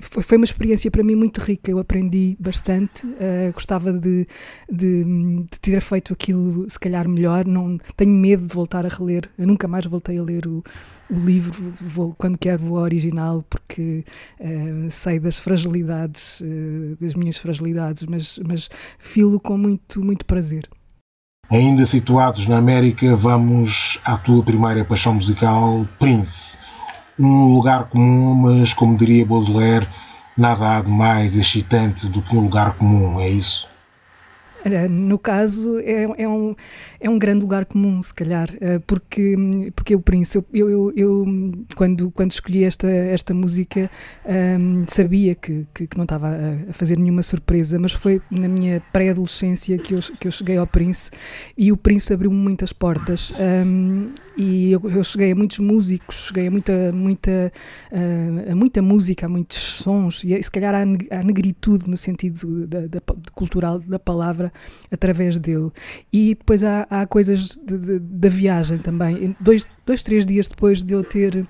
foi, 0.00 0.36
uma 0.36 0.44
experiência 0.44 0.90
para 0.90 1.04
mim 1.04 1.14
muito 1.14 1.38
rica. 1.40 1.70
Eu 1.70 1.78
aprendi 1.78 2.36
bastante, 2.40 3.06
uh, 3.06 3.52
gostava 3.52 3.92
de, 3.92 4.26
de, 4.68 5.04
de, 5.04 5.60
ter 5.60 5.80
feito 5.80 6.12
aquilo, 6.12 6.68
se 6.68 6.80
calhar, 6.80 7.08
melhor. 7.08 7.46
Não, 7.46 7.78
tenho 7.96 8.10
medo 8.10 8.46
de 8.46 8.52
voltar 8.52 8.84
a 8.84 8.88
reler. 8.88 9.30
Eu 9.38 9.46
nunca 9.46 9.68
mais 9.68 9.86
voltei 9.86 10.18
a 10.18 10.22
ler 10.24 10.44
o, 10.48 10.64
o 11.10 11.14
livro, 11.14 11.72
vou, 11.80 12.14
quando 12.16 12.38
quero 12.38 12.62
vou 12.62 12.78
ao 12.78 12.84
original, 12.84 13.44
porque 13.48 14.04
uh, 14.40 14.90
sei 14.90 15.20
das 15.20 15.38
fragilidades, 15.38 16.40
uh, 16.40 16.96
das 17.00 17.14
minhas 17.14 17.33
fragilidades, 17.38 18.04
mas, 18.04 18.38
mas 18.46 18.68
filo 18.98 19.38
com 19.40 19.56
muito, 19.56 20.04
muito 20.04 20.24
prazer. 20.24 20.68
Ainda 21.50 21.84
situados 21.84 22.46
na 22.46 22.56
América, 22.56 23.14
vamos 23.14 24.00
à 24.04 24.16
tua 24.16 24.42
primeira 24.42 24.84
paixão 24.84 25.14
musical, 25.14 25.86
Prince. 25.98 26.56
Um 27.18 27.52
lugar 27.52 27.84
comum, 27.90 28.34
mas 28.34 28.72
como 28.72 28.96
diria 28.96 29.26
Baudelaire, 29.26 29.86
nada 30.36 30.78
há 30.78 30.82
de 30.82 30.90
mais 30.90 31.36
excitante 31.36 32.08
do 32.08 32.22
que 32.22 32.34
um 32.34 32.40
lugar 32.40 32.74
comum, 32.74 33.20
é 33.20 33.28
isso? 33.28 33.68
No 34.90 35.18
caso, 35.18 35.78
é, 35.80 36.22
é, 36.22 36.28
um, 36.28 36.54
é 36.98 37.10
um 37.10 37.18
grande 37.18 37.42
lugar 37.42 37.66
comum, 37.66 38.02
se 38.02 38.14
calhar, 38.14 38.48
eh, 38.60 38.78
porque, 38.86 39.36
porque 39.76 39.94
o 39.94 40.00
Prince, 40.00 40.38
eu, 40.38 40.70
eu, 40.70 40.92
eu, 40.96 41.26
quando, 41.76 42.10
quando 42.10 42.32
escolhi 42.32 42.64
esta, 42.64 42.88
esta 42.88 43.34
música, 43.34 43.90
um, 44.24 44.30
ehm, 44.32 44.84
sabia 44.88 45.34
que, 45.34 45.66
que, 45.74 45.86
que, 45.86 45.96
não 45.96 46.04
estava 46.04 46.30
a 46.68 46.72
fazer 46.72 46.98
nenhuma 46.98 47.22
surpresa, 47.22 47.78
mas 47.78 47.92
foi 47.92 48.22
na 48.30 48.48
minha 48.48 48.82
pré-adolescência 48.92 49.76
que 49.76 49.94
eu, 49.94 50.00
que 50.18 50.28
eu 50.28 50.32
cheguei 50.32 50.56
ao 50.56 50.66
Prince 50.66 51.10
e 51.58 51.70
o 51.70 51.76
Prince 51.76 52.12
abriu-me 52.12 52.36
muitas 52.36 52.72
portas. 52.72 53.32
Um, 53.32 53.44
ehm, 53.44 54.12
e 54.36 54.72
eu, 54.72 54.80
eu, 54.90 55.04
cheguei 55.04 55.30
a 55.30 55.34
muitos 55.34 55.60
músicos, 55.60 56.26
cheguei 56.26 56.48
a 56.48 56.50
muita, 56.50 56.92
muita, 56.92 57.52
uh, 57.92 58.52
a 58.52 58.54
muita 58.54 58.82
música, 58.82 59.26
a 59.26 59.28
muitos 59.28 59.58
sons, 59.58 60.24
e 60.24 60.42
se 60.42 60.50
calhar 60.50 60.74
à 60.74 61.22
negritude 61.22 61.88
no 61.88 61.96
sentido 61.96 62.66
da, 62.66 62.80
da, 62.86 63.00
cultural 63.32 63.78
da 63.78 63.98
palavra 63.98 64.52
através 64.90 65.38
dele. 65.38 65.70
E 66.12 66.34
depois 66.34 66.62
há, 66.64 66.86
há 66.90 67.06
coisas 67.06 67.58
da 68.00 68.28
viagem 68.28 68.78
também. 68.78 69.36
Dois, 69.40 69.66
dois, 69.84 70.02
três 70.02 70.26
dias 70.26 70.48
depois 70.48 70.82
de 70.82 70.94
eu 70.94 71.04
ter, 71.04 71.46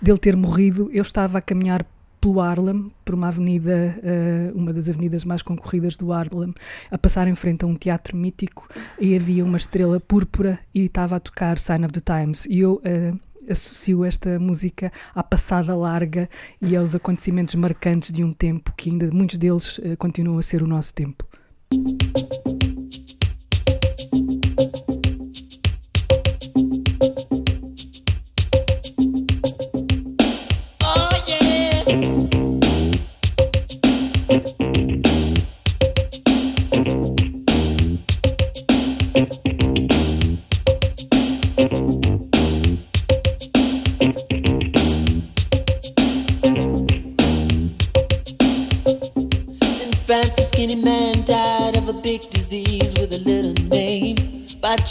dele 0.00 0.18
ter 0.18 0.36
morrido, 0.36 0.90
eu 0.92 1.02
estava 1.02 1.38
a 1.38 1.42
caminhar 1.42 1.84
pelo 2.22 2.40
Harlem, 2.40 2.90
por 3.04 3.16
uma 3.16 3.28
avenida, 3.28 3.98
uh, 3.98 4.56
uma 4.56 4.72
das 4.72 4.88
avenidas 4.88 5.24
mais 5.24 5.42
concorridas 5.42 5.96
do 5.96 6.12
Harlem, 6.12 6.54
a 6.88 6.96
passar 6.96 7.26
em 7.26 7.34
frente 7.34 7.64
a 7.64 7.66
um 7.66 7.74
teatro 7.74 8.16
mítico 8.16 8.68
e 8.98 9.16
havia 9.16 9.44
uma 9.44 9.56
estrela 9.56 9.98
púrpura 9.98 10.58
e 10.72 10.84
estava 10.84 11.16
a 11.16 11.20
tocar 11.20 11.58
Sign 11.58 11.84
of 11.84 11.92
the 11.92 12.00
Times. 12.00 12.46
E 12.46 12.60
eu 12.60 12.74
uh, 12.74 13.18
associo 13.50 14.04
esta 14.04 14.38
música 14.38 14.92
à 15.14 15.22
passada 15.22 15.74
larga 15.74 16.30
e 16.60 16.76
aos 16.76 16.94
acontecimentos 16.94 17.56
marcantes 17.56 18.12
de 18.12 18.22
um 18.22 18.32
tempo 18.32 18.72
que 18.76 18.88
ainda 18.88 19.10
muitos 19.10 19.36
deles 19.36 19.78
uh, 19.78 19.96
continuam 19.98 20.38
a 20.38 20.42
ser 20.42 20.62
o 20.62 20.66
nosso 20.66 20.94
tempo. 20.94 21.26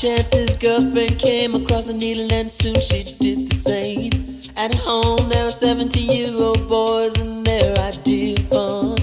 Chance 0.02 0.34
his 0.34 0.58
girlfriend 0.58 1.20
came 1.20 1.54
across 1.54 1.88
a 1.88 1.94
needle 1.94 2.34
and 2.34 2.50
soon 2.50 2.74
she 2.82 3.04
did 3.20 3.48
the 3.48 3.56
same. 3.56 4.10
At 4.58 4.74
home 4.74 5.30
there 5.30 5.46
were 5.46 5.52
17 5.52 6.10
year 6.10 6.34
old 6.34 6.68
boys 6.68 7.14
and 7.20 7.46
their 7.46 7.78
idea 7.78 8.36
of 8.36 8.48
fun 8.48 8.98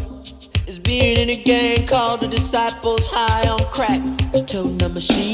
is 0.66 0.80
being 0.80 1.16
in 1.16 1.30
a 1.30 1.40
gang 1.40 1.86
called 1.86 2.22
the 2.22 2.26
Disciples 2.26 3.06
High 3.12 3.48
on 3.48 3.60
Crack, 3.70 4.02
toting 4.48 4.82
a 4.82 4.88
machine 4.88 5.27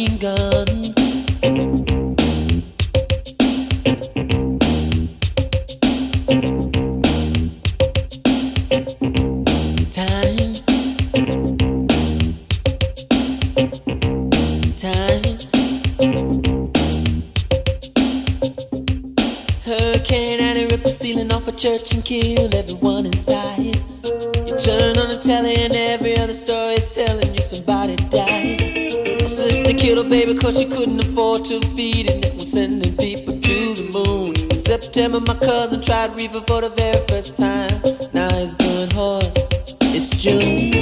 church 21.56 21.94
and 21.94 22.04
kill 22.04 22.52
everyone 22.54 23.06
inside. 23.06 23.58
You 23.58 24.56
turn 24.58 24.98
on 24.98 25.08
the 25.08 25.20
telly 25.22 25.54
and 25.56 25.72
every 25.74 26.16
other 26.18 26.32
story 26.32 26.74
is 26.74 26.92
telling 26.94 27.34
you 27.34 27.42
somebody 27.42 27.96
died. 28.10 28.60
My 29.20 29.26
sister 29.26 29.72
killed 29.72 30.04
her 30.04 30.10
baby 30.10 30.34
cause 30.34 30.58
she 30.58 30.66
couldn't 30.66 31.00
afford 31.00 31.44
to 31.46 31.60
feed 31.76 32.10
it. 32.10 32.24
And 32.24 32.34
was 32.34 32.50
sending 32.50 32.96
people 32.96 33.34
to 33.34 33.74
the 33.74 33.88
moon. 33.92 34.34
In 34.50 34.56
September, 34.56 35.20
my 35.20 35.34
cousin 35.34 35.80
tried 35.80 36.14
reefer 36.16 36.40
for 36.40 36.60
the 36.60 36.70
very 36.70 37.06
first 37.06 37.36
time. 37.36 37.80
Now 38.12 38.34
he's 38.34 38.54
doing 38.54 38.90
horse. 38.90 39.34
It's 39.94 40.20
June. 40.20 40.73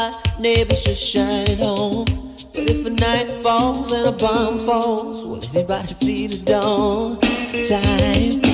my 0.00 0.14
neighbors 0.38 0.82
should 0.82 0.96
shine 0.96 1.46
at 1.48 1.58
home. 1.58 2.06
But 2.54 2.70
if 2.70 2.86
a 2.86 2.90
night 2.90 3.42
falls 3.42 3.92
and 3.92 4.06
a 4.08 4.12
bomb 4.12 4.58
falls, 4.60 5.24
will 5.24 5.44
everybody 5.44 5.88
see 5.88 6.26
the 6.26 6.44
dawn? 6.46 7.20
Time. 7.68 8.49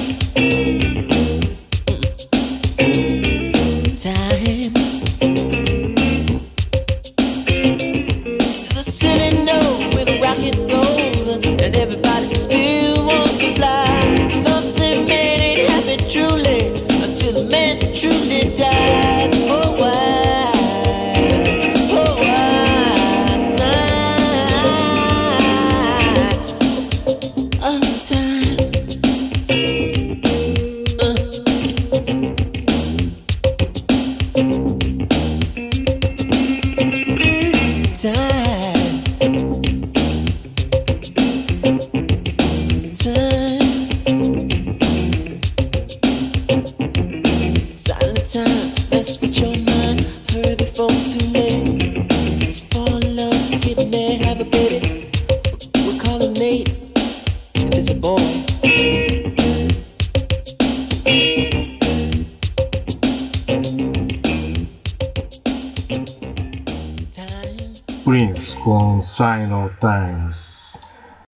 Sign 68.07 69.53
of 69.53 69.75
Times. 69.81 70.79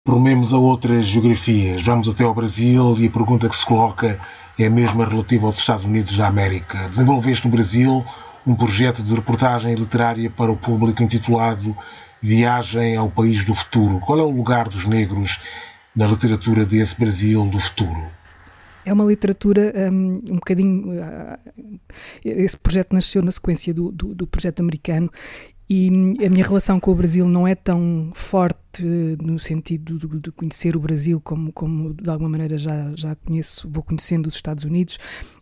Promemos 0.05 0.53
a 0.53 0.59
outras 0.59 1.05
geografias. 1.07 1.83
Vamos 1.83 2.09
até 2.09 2.23
ao 2.23 2.33
Brasil 2.33 2.95
e 2.97 3.09
a 3.09 3.11
pergunta 3.11 3.49
que 3.49 3.57
se 3.57 3.67
coloca 3.67 4.21
é 4.57 4.67
a 4.67 4.71
mesma 4.71 5.05
relativa 5.05 5.47
aos 5.47 5.59
Estados 5.59 5.85
Unidos 5.85 6.17
da 6.17 6.29
América. 6.29 6.89
Desenvolveste 6.91 7.49
no 7.49 7.53
Brasil 7.53 8.05
um 8.47 8.55
projeto 8.55 9.03
de 9.03 9.13
reportagem 9.13 9.75
literária 9.75 10.31
para 10.31 10.53
o 10.53 10.57
público 10.57 11.03
intitulado 11.03 11.77
Viagem 12.23 12.97
ao 12.97 13.11
País 13.11 13.45
do 13.45 13.53
Futuro. 13.53 13.99
Qual 13.99 14.21
é 14.21 14.23
o 14.23 14.31
lugar 14.31 14.69
dos 14.69 14.87
negros 14.87 15.41
na 15.97 16.07
literatura 16.07 16.65
desse 16.65 16.97
Brasil 16.97 17.45
do 17.47 17.59
futuro? 17.59 18.21
É 18.85 18.93
uma 18.93 19.05
literatura 19.05 19.73
um, 19.91 20.21
um 20.31 20.35
bocadinho. 20.37 21.01
Uh, 21.01 21.81
esse 22.25 22.57
projeto 22.57 22.93
nasceu 22.95 23.23
na 23.23 23.31
sequência 23.31 23.75
do, 23.75 23.93
do, 23.93 24.15
do 24.15 24.27
projeto 24.27 24.61
americano 24.61 25.11
e 25.71 25.89
a 26.27 26.29
minha 26.29 26.45
relação 26.45 26.81
com 26.81 26.91
o 26.91 26.95
Brasil 26.97 27.29
não 27.29 27.47
é 27.47 27.55
tão 27.55 28.11
forte 28.13 28.59
no 29.23 29.39
sentido 29.39 29.99
de, 29.99 30.21
de, 30.21 30.33
conhecer 30.33 30.77
o 30.77 30.81
Brasil 30.81 31.21
como, 31.21 31.53
como 31.53 31.95
de 31.95 32.09
alguma 32.09 32.29
maneira 32.29 32.57
já, 32.57 32.93
já 32.95 33.15
conheço, 33.15 33.69
vou 33.69 33.83
conhecendo 33.83 34.27
os 34.27 34.35
Estados 34.35 34.65
Unidos. 34.65 34.99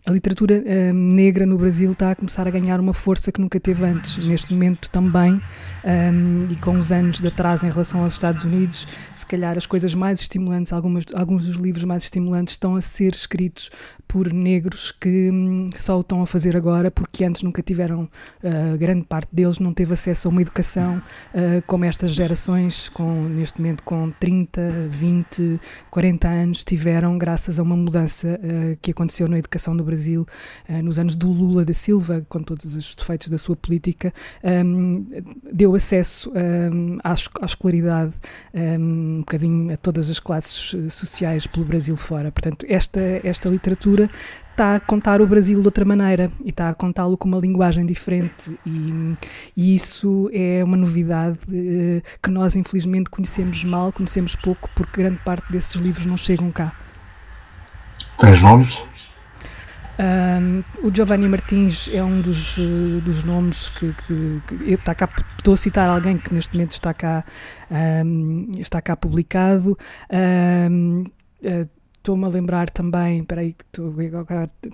A 0.06 0.10
literatura 0.10 0.62
uh, 0.64 0.94
negra 0.94 1.44
no 1.44 1.58
Brasil 1.58 1.92
está 1.92 2.12
a 2.12 2.16
começar 2.16 2.48
a 2.48 2.50
ganhar 2.50 2.80
uma 2.80 2.94
força 2.94 3.30
que 3.30 3.40
nunca 3.40 3.60
teve 3.60 3.84
antes. 3.84 4.24
Neste 4.24 4.54
momento 4.54 4.88
também, 4.90 5.38
um, 5.84 6.50
e 6.50 6.56
com 6.56 6.78
os 6.78 6.90
anos 6.90 7.20
de 7.20 7.28
atraso 7.28 7.66
em 7.66 7.70
relação 7.70 8.02
aos 8.02 8.14
Estados 8.14 8.42
Unidos, 8.42 8.88
se 9.14 9.26
calhar 9.26 9.58
as 9.58 9.66
coisas 9.66 9.94
mais 9.94 10.20
estimulantes, 10.20 10.72
algumas, 10.72 11.04
alguns 11.14 11.46
dos 11.46 11.56
livros 11.56 11.84
mais 11.84 12.04
estimulantes 12.04 12.54
estão 12.54 12.74
a 12.74 12.80
ser 12.80 13.14
escritos 13.14 13.70
por 14.06 14.32
negros 14.32 14.90
que 14.90 15.30
um, 15.30 15.68
só 15.76 15.98
o 15.98 16.00
estão 16.00 16.22
a 16.22 16.26
fazer 16.26 16.56
agora 16.56 16.90
porque 16.90 17.24
antes 17.24 17.42
nunca 17.42 17.62
tiveram, 17.62 18.08
uh, 18.42 18.78
grande 18.78 19.04
parte 19.04 19.28
deles 19.30 19.58
não 19.58 19.74
teve 19.74 19.92
acesso 19.92 20.28
a 20.28 20.30
uma 20.30 20.40
educação 20.40 20.96
uh, 21.34 21.62
como 21.66 21.84
estas 21.84 22.12
gerações 22.12 22.88
com 22.88 23.17
neste 23.22 23.60
momento 23.60 23.82
com 23.82 24.10
30, 24.10 24.88
20, 24.88 25.60
40 25.90 26.28
anos, 26.28 26.64
tiveram 26.64 27.16
graças 27.16 27.58
a 27.58 27.62
uma 27.62 27.76
mudança 27.76 28.38
uh, 28.42 28.76
que 28.80 28.90
aconteceu 28.90 29.28
na 29.28 29.38
educação 29.38 29.74
no 29.74 29.84
Brasil 29.84 30.26
uh, 30.68 30.82
nos 30.82 30.98
anos 30.98 31.16
do 31.16 31.30
Lula 31.30 31.64
da 31.64 31.74
Silva, 31.74 32.24
com 32.28 32.40
todos 32.40 32.74
os 32.74 32.94
defeitos 32.94 33.28
da 33.28 33.38
sua 33.38 33.56
política, 33.56 34.12
um, 34.42 35.06
deu 35.52 35.74
acesso 35.74 36.30
um, 36.30 36.98
à, 37.02 37.12
à 37.12 37.44
escolaridade 37.44 38.14
um, 38.54 39.18
um 39.18 39.18
bocadinho 39.20 39.72
a 39.72 39.76
todas 39.76 40.10
as 40.10 40.20
classes 40.20 40.74
sociais 40.90 41.46
pelo 41.46 41.64
Brasil 41.64 41.96
fora. 41.96 42.30
Portanto, 42.30 42.66
esta, 42.68 43.00
esta 43.24 43.48
literatura 43.48 44.10
está 44.58 44.74
a 44.74 44.80
contar 44.80 45.22
o 45.22 45.26
Brasil 45.26 45.60
de 45.60 45.66
outra 45.66 45.84
maneira 45.84 46.32
e 46.44 46.50
está 46.50 46.68
a 46.68 46.74
contá-lo 46.74 47.16
com 47.16 47.28
uma 47.28 47.38
linguagem 47.38 47.86
diferente 47.86 48.58
e, 48.66 49.14
e 49.56 49.72
isso 49.72 50.28
é 50.32 50.64
uma 50.64 50.76
novidade 50.76 51.38
uh, 51.46 52.02
que 52.20 52.28
nós 52.28 52.56
infelizmente 52.56 53.08
conhecemos 53.08 53.62
mal, 53.62 53.92
conhecemos 53.92 54.34
pouco 54.34 54.68
porque 54.74 55.00
grande 55.00 55.20
parte 55.24 55.44
desses 55.52 55.80
livros 55.80 56.04
não 56.06 56.16
chegam 56.16 56.50
cá. 56.50 56.72
Tens 58.18 58.42
nomes? 58.42 58.82
Um, 60.00 60.64
o 60.82 60.92
Giovanni 60.92 61.28
Martins 61.28 61.88
é 61.92 62.02
um 62.02 62.20
dos, 62.20 62.58
uh, 62.58 63.00
dos 63.04 63.22
nomes 63.22 63.68
que, 63.68 63.94
que, 64.06 64.42
que 64.48 64.72
está 64.72 64.92
cá, 64.92 65.08
estou 65.36 65.54
a 65.54 65.56
citar 65.56 65.88
alguém 65.88 66.18
que 66.18 66.34
neste 66.34 66.54
momento 66.54 66.72
está 66.72 66.92
cá, 66.92 67.24
um, 67.70 68.50
está 68.58 68.82
cá 68.82 68.96
publicado. 68.96 69.78
Um, 70.10 71.04
uh, 71.44 71.77
Estou-me 71.98 72.24
a 72.24 72.28
lembrar 72.28 72.70
também, 72.70 73.20
espera 73.20 73.42
aí, 73.42 73.54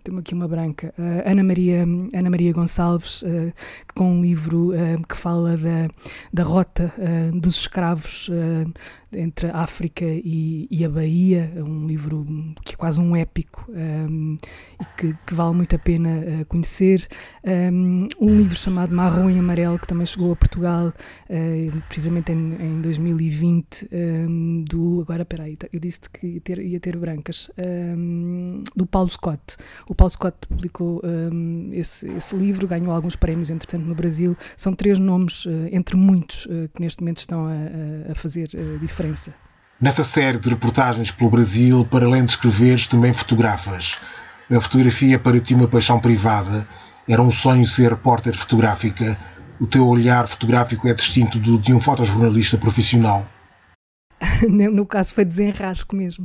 tenho 0.04 0.18
aqui 0.18 0.34
uma 0.34 0.46
branca, 0.46 0.94
uh, 0.96 1.28
Ana, 1.28 1.42
Maria, 1.42 1.82
Ana 2.14 2.30
Maria 2.30 2.52
Gonçalves, 2.52 3.22
uh, 3.22 3.52
com 3.94 4.12
um 4.12 4.22
livro 4.22 4.70
uh, 4.70 5.06
que 5.08 5.16
fala 5.16 5.56
da, 5.56 5.88
da 6.32 6.42
rota 6.44 6.92
dos 7.32 7.56
escravos 7.56 8.30
entre 9.16 9.48
a 9.48 9.58
África 9.58 10.04
e, 10.04 10.66
e, 10.70 10.84
a 10.84 10.88
Bahia, 10.88 11.52
um 11.56 11.86
livro 11.86 12.26
que 12.64 12.74
é 12.74 12.76
quase 12.76 13.00
um 13.00 13.14
épico 13.14 13.64
um, 13.70 14.36
e 14.80 14.84
que, 14.96 15.16
que, 15.26 15.34
vale 15.34 15.54
muito 15.54 15.74
a 15.74 15.78
pena 15.78 16.08
uh, 16.08 16.44
conhecer. 16.46 17.06
Um, 17.44 18.08
um, 18.20 18.36
livro 18.36 18.56
chamado 18.56 18.94
Marrom 18.94 19.30
e 19.30 19.38
Amarelo, 19.38 19.78
que 19.78 19.86
também 19.86 20.06
chegou 20.06 20.32
a 20.32 20.36
Portugal 20.36 20.88
uh, 20.88 21.82
precisamente 21.88 22.32
em, 22.32 22.56
em 22.60 22.80
2020, 22.80 23.88
um, 23.92 24.64
do. 24.66 25.02
Agora, 25.02 25.24
peraí, 25.24 25.56
eu 25.72 25.80
disse 25.80 26.08
que 26.10 26.26
ia 26.26 26.40
ter, 26.40 26.58
ia 26.58 26.80
ter 26.80 26.96
brancas, 26.96 27.50
do 28.74 28.86
Paulo 28.86 29.10
Scott. 29.10 29.56
O 29.88 29.94
Paulo 29.94 30.10
Scott 30.10 30.36
publicou 30.48 31.02
esse, 31.72 32.06
esse, 32.06 32.34
livro, 32.36 32.66
ganhou 32.66 32.92
alguns 32.92 33.16
prémios, 33.16 33.50
entretanto, 33.50 33.84
no 33.84 33.94
Brasil. 33.94 34.36
São 34.56 34.74
três 34.74 34.98
nomes, 34.98 35.44
uh, 35.46 35.50
entre 35.70 35.96
muitos, 35.96 36.46
que 36.74 36.80
neste 36.80 37.00
momento 37.00 37.18
estão 37.18 37.46
a, 37.46 38.12
a 38.12 38.14
fazer 38.14 38.48
diferença 38.80 39.03
diferença. 39.04 39.34
Nessa 39.80 40.04
série 40.04 40.38
de 40.38 40.48
reportagens 40.48 41.10
pelo 41.10 41.30
Brasil, 41.30 41.86
para 41.90 42.06
além 42.06 42.24
de 42.24 42.32
escreveres, 42.32 42.86
também 42.86 43.12
fotografas. 43.12 43.96
A 44.50 44.60
fotografia 44.60 45.18
para 45.18 45.40
ti 45.40 45.54
uma 45.54 45.68
paixão 45.68 45.98
privada. 45.98 46.66
Era 47.08 47.20
um 47.20 47.30
sonho 47.30 47.66
ser 47.66 47.90
repórter 47.90 48.34
fotográfica. 48.34 49.18
O 49.60 49.66
teu 49.66 49.86
olhar 49.86 50.26
fotográfico 50.26 50.88
é 50.88 50.94
distinto 50.94 51.38
do 51.38 51.58
de 51.58 51.72
um 51.72 51.80
fotojornalista 51.80 52.56
profissional. 52.56 53.26
no 54.72 54.86
caso 54.86 55.14
foi 55.14 55.24
desenrasco 55.24 55.96
mesmo, 55.96 56.24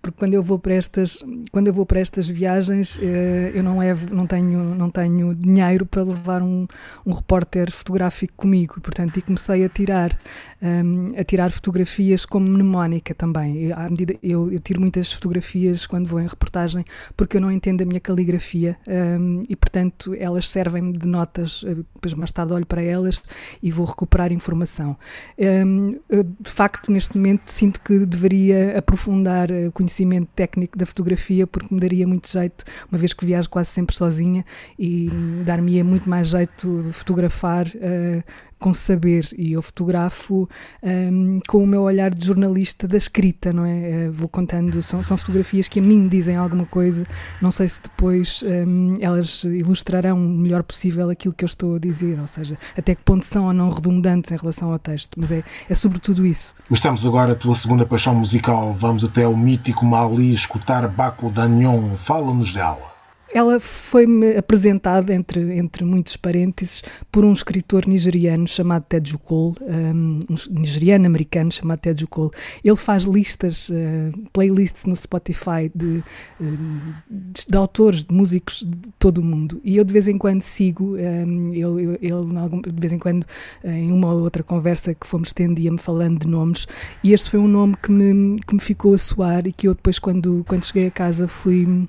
porque 0.00 0.18
quando 0.18 0.34
eu 0.34 0.42
vou 0.42 0.58
para 0.58 0.74
estas, 0.74 1.24
quando 1.50 1.68
eu 1.68 1.72
vou 1.72 1.84
para 1.84 2.00
estas 2.00 2.28
viagens, 2.28 2.98
eh, 3.02 3.52
eu 3.54 3.62
não 3.62 3.78
levo, 3.78 4.14
não 4.14 4.26
tenho, 4.26 4.74
não 4.74 4.90
tenho 4.90 5.34
dinheiro 5.34 5.84
para 5.86 6.02
levar 6.02 6.42
um, 6.42 6.66
um 7.04 7.12
repórter 7.12 7.70
fotográfico 7.70 8.34
comigo, 8.36 8.80
portanto, 8.80 9.16
e 9.18 9.22
comecei 9.22 9.64
a 9.64 9.68
tirar, 9.68 10.18
um, 10.62 11.18
a 11.18 11.24
tirar 11.24 11.50
fotografias 11.50 12.24
como 12.24 12.48
mnemónica 12.48 13.14
também. 13.14 13.72
À 13.72 13.88
medida, 13.88 14.14
eu, 14.22 14.52
eu, 14.52 14.58
tiro 14.58 14.80
muitas 14.80 15.12
fotografias 15.12 15.86
quando 15.86 16.06
vou 16.06 16.20
em 16.20 16.26
reportagem, 16.26 16.84
porque 17.16 17.36
eu 17.36 17.40
não 17.40 17.50
entendo 17.50 17.82
a 17.82 17.84
minha 17.84 18.00
caligrafia 18.00 18.76
um, 18.86 19.42
e, 19.48 19.56
portanto, 19.56 20.14
elas 20.18 20.48
servem-me 20.48 20.96
de 20.96 21.06
notas, 21.06 21.64
eh, 21.66 21.74
depois 21.74 22.14
mais 22.14 22.32
tarde 22.32 22.52
olho 22.52 22.66
para 22.66 22.82
elas 22.82 23.22
e 23.62 23.70
vou 23.70 23.86
recuperar 23.86 24.32
informação. 24.32 24.96
Um, 25.38 25.98
de 26.40 26.50
facto, 26.50 26.90
neste 26.90 27.16
momento 27.16 27.50
sinto 27.58 27.80
que 27.80 28.06
deveria 28.06 28.78
aprofundar 28.78 29.50
o 29.50 29.72
conhecimento 29.72 30.28
técnico 30.34 30.78
da 30.78 30.86
fotografia 30.86 31.44
porque 31.44 31.74
me 31.74 31.80
daria 31.80 32.06
muito 32.06 32.30
jeito, 32.30 32.64
uma 32.90 32.96
vez 32.96 33.12
que 33.12 33.24
viajo 33.26 33.50
quase 33.50 33.70
sempre 33.70 33.96
sozinha 33.96 34.44
e 34.78 35.10
dar-me 35.44 35.82
muito 35.82 36.08
mais 36.08 36.28
jeito 36.28 36.88
fotografar 36.92 37.66
uh, 37.66 38.22
com 38.58 38.74
saber 38.74 39.28
e 39.36 39.52
eu 39.52 39.62
fotografo 39.62 40.48
um, 40.82 41.40
com 41.46 41.62
o 41.62 41.66
meu 41.66 41.82
olhar 41.82 42.12
de 42.12 42.26
jornalista 42.26 42.88
da 42.88 42.96
escrita, 42.96 43.52
não 43.52 43.64
é? 43.64 44.08
Uh, 44.08 44.12
vou 44.12 44.28
contando, 44.28 44.80
são, 44.82 45.02
são 45.02 45.16
fotografias 45.16 45.68
que 45.68 45.78
a 45.78 45.82
mim 45.82 45.98
me 45.98 46.08
dizem 46.08 46.36
alguma 46.36 46.66
coisa, 46.66 47.04
não 47.40 47.50
sei 47.50 47.68
se 47.68 47.82
depois 47.82 48.42
um, 48.42 48.98
elas 49.00 49.44
ilustrarão 49.44 50.14
o 50.14 50.38
melhor 50.38 50.62
possível 50.62 51.10
aquilo 51.10 51.34
que 51.34 51.44
eu 51.44 51.46
estou 51.46 51.76
a 51.76 51.78
dizer, 51.78 52.18
ou 52.18 52.26
seja, 52.26 52.58
até 52.76 52.94
que 52.94 53.02
ponto 53.02 53.24
são 53.24 53.46
ou 53.46 53.52
não 53.52 53.70
redundantes 53.70 54.30
em 54.30 54.36
relação 54.36 54.72
ao 54.72 54.78
texto, 54.78 55.18
mas 55.18 55.32
é, 55.32 55.42
é 55.68 55.74
sobretudo 55.74 56.26
isso. 56.26 56.54
Estamos 56.70 57.04
agora 57.06 57.32
a 57.32 57.36
tua 57.36 57.54
segunda 57.54 57.86
paixão 57.86 58.14
musical, 58.14 58.76
vamos 58.78 59.04
até 59.04 59.26
o 59.26 59.36
mítico 59.36 59.84
Mali 59.84 60.32
escutar 60.32 60.86
Baco 60.88 61.30
Dagnon, 61.30 61.96
fala-nos 62.04 62.52
dela. 62.52 62.97
Ela 63.32 63.60
foi-me 63.60 64.36
apresentada, 64.36 65.12
entre, 65.12 65.58
entre 65.58 65.84
muitos 65.84 66.16
parênteses, 66.16 66.82
por 67.12 67.24
um 67.24 67.32
escritor 67.32 67.86
nigeriano 67.86 68.48
chamado 68.48 68.84
Teju 68.88 69.18
Cole, 69.18 69.56
um, 69.60 70.24
um 70.30 70.60
nigeriano-americano 70.60 71.52
chamado 71.52 71.80
Teju 71.80 72.08
Cole. 72.08 72.30
Ele 72.64 72.76
faz 72.76 73.04
listas, 73.04 73.68
uh, 73.68 74.18
playlists 74.32 74.86
no 74.86 74.96
Spotify 74.96 75.70
de, 75.74 76.02
de, 76.40 77.46
de, 77.48 77.56
autores, 77.56 78.04
de 78.04 78.14
músicos 78.14 78.64
de 78.66 78.90
todo 78.98 79.18
o 79.18 79.24
mundo. 79.24 79.60
E 79.62 79.76
eu 79.76 79.84
de 79.84 79.92
vez 79.92 80.08
em 80.08 80.16
quando 80.16 80.42
sigo, 80.42 80.96
um, 80.96 81.52
ele, 81.52 81.98
ele, 82.00 82.72
de 82.72 82.80
vez 82.80 82.92
em 82.92 82.98
quando, 82.98 83.26
em 83.62 83.92
uma 83.92 84.12
ou 84.12 84.22
outra 84.22 84.42
conversa 84.42 84.94
que 84.94 85.06
fomos 85.06 85.32
tendo, 85.32 85.60
ia-me 85.60 85.78
falando 85.78 86.20
de 86.20 86.26
nomes, 86.28 86.66
e 87.04 87.12
este 87.12 87.30
foi 87.30 87.40
um 87.40 87.48
nome 87.48 87.76
que 87.82 87.90
me, 87.90 88.38
que 88.40 88.54
me 88.54 88.60
ficou 88.60 88.94
a 88.94 88.98
soar 88.98 89.46
e 89.46 89.52
que 89.52 89.68
eu 89.68 89.74
depois, 89.74 89.98
quando, 89.98 90.44
quando 90.48 90.64
cheguei 90.64 90.86
a 90.86 90.90
casa, 90.90 91.28
fui 91.28 91.86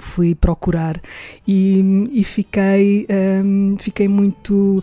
fui 0.00 0.34
procurar 0.34 1.00
e, 1.46 2.08
e 2.12 2.24
fiquei 2.24 3.06
um, 3.44 3.76
fiquei 3.78 4.08
muito 4.08 4.82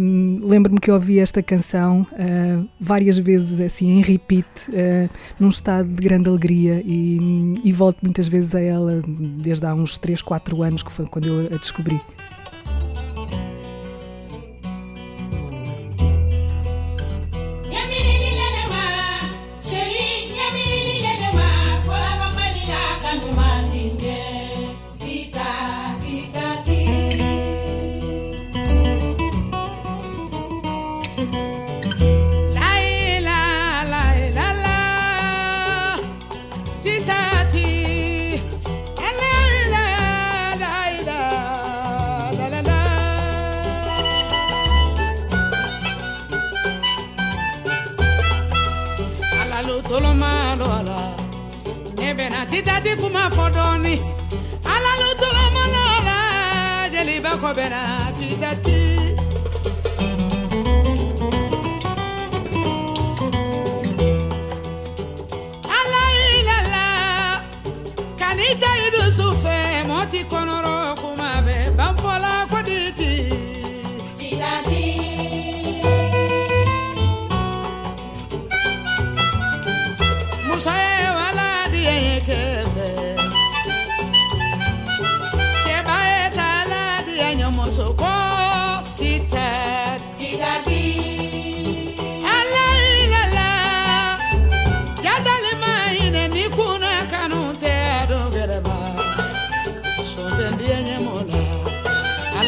um, 0.00 0.40
lembro-me 0.42 0.78
que 0.78 0.90
ouvi 0.90 1.18
esta 1.18 1.42
canção 1.42 2.06
uh, 2.12 2.68
várias 2.80 3.18
vezes 3.18 3.60
assim 3.60 3.98
em 3.98 4.02
repeat 4.02 4.46
uh, 4.68 5.10
num 5.38 5.48
estado 5.48 5.88
de 5.88 6.02
grande 6.02 6.28
alegria 6.28 6.82
e, 6.84 7.54
e 7.64 7.72
volto 7.72 7.98
muitas 8.02 8.28
vezes 8.28 8.54
a 8.54 8.60
ela 8.60 9.02
desde 9.06 9.66
há 9.66 9.74
uns 9.74 9.98
3, 9.98 10.22
4 10.22 10.62
anos 10.62 10.82
que 10.82 10.92
foi 10.92 11.06
quando 11.06 11.26
eu 11.26 11.46
a 11.54 11.58
descobri 11.58 12.00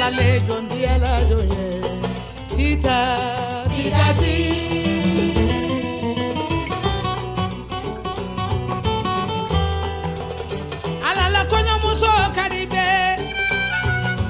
alale 0.09 0.41
jondi 0.47 0.87
ala 0.87 1.25
joye 1.29 1.67
tita 2.57 2.99
tita 3.71 4.07
ti 4.21 4.37
alala 11.09 11.41
kɔɲɔmuso 11.51 12.11
ka 12.37 12.45
di 12.53 12.63
bɛɛ 12.73 12.97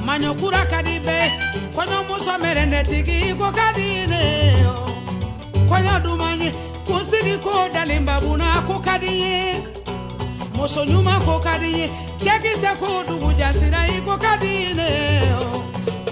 maɲɔkura 0.07 0.63
ka 0.71 0.81
di 0.87 0.95
bɛɛ 1.07 1.27
kɔɲɔmuso 1.75 2.33
mɛrɛndɛtigi 2.43 3.39
ko 3.39 3.47
ka 3.59 3.69
di 3.77 3.89
ne 4.13 4.23
kɔɲɔ 5.71 5.95
duman 6.05 6.41
kunsigi 6.87 7.37
ko 7.45 7.53
dalenbabuna 7.75 8.67
ko 8.67 8.75
ka 8.87 8.99
di 8.99 9.13
ye 9.23 9.37
muso 10.57 10.83
ɲuman 10.91 11.19
ko 11.27 11.39
ka 11.39 11.55
di 11.63 11.71
ye 11.79 11.87
cɛkisɛ 12.25 12.71
ko 12.81 12.89
dugu 13.07 13.31
jasira 13.39 13.81
i 13.97 14.01
ko 14.07 14.19
ka 14.19 14.35
di 14.43 14.75
ne 14.75 15.48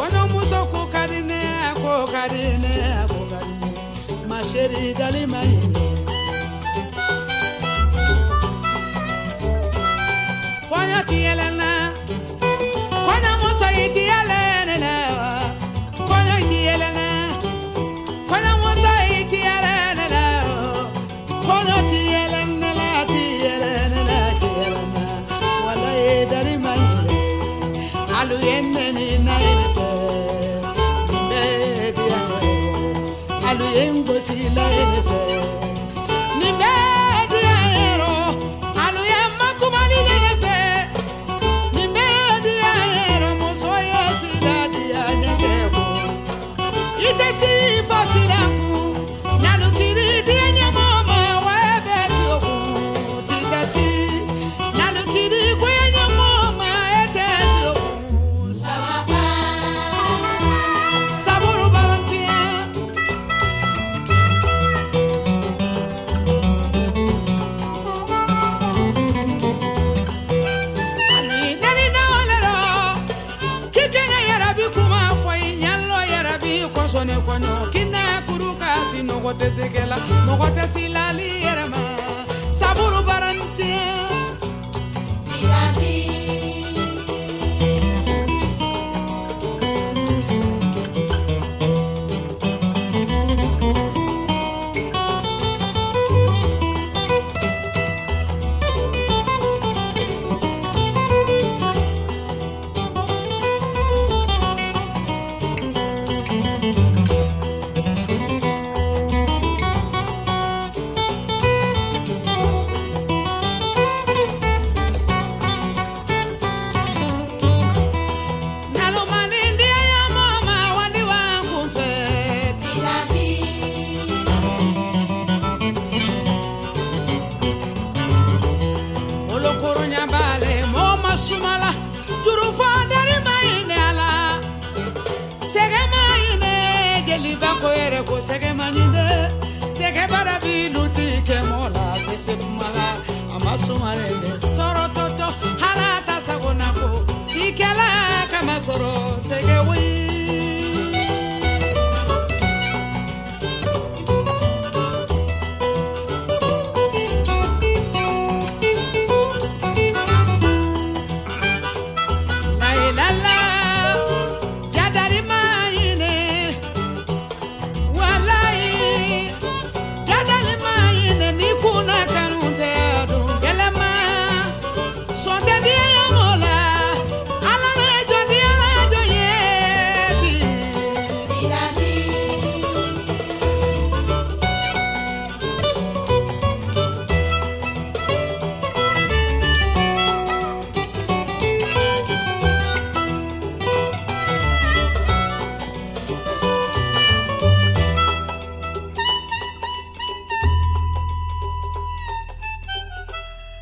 kɔɲɔmuso 0.06 0.60
ko 0.72 0.80
ka 0.92 1.02
di 1.10 1.20
ne 1.30 1.40
ko 1.82 1.92
ka 2.12 2.22
di 2.32 2.44
ne 2.62 2.72
ko 3.12 3.20
ka 3.30 3.40
di 3.46 3.54
ne 3.62 3.72
ma 4.28 4.38
seri 4.50 4.84
dali 4.98 5.22
ma 5.32 5.40
ɲi 5.50 5.58
kɔɲɔ 10.70 10.98
ti 11.08 11.16
yɛlɛnna 11.26 11.70
kɔɲɔmuso 13.06 13.68
i 13.82 13.86
ti 13.94 14.02
kò 34.06 34.14
sí 34.26 34.34
láyé 34.56 34.84
fẹ́. 35.06 35.35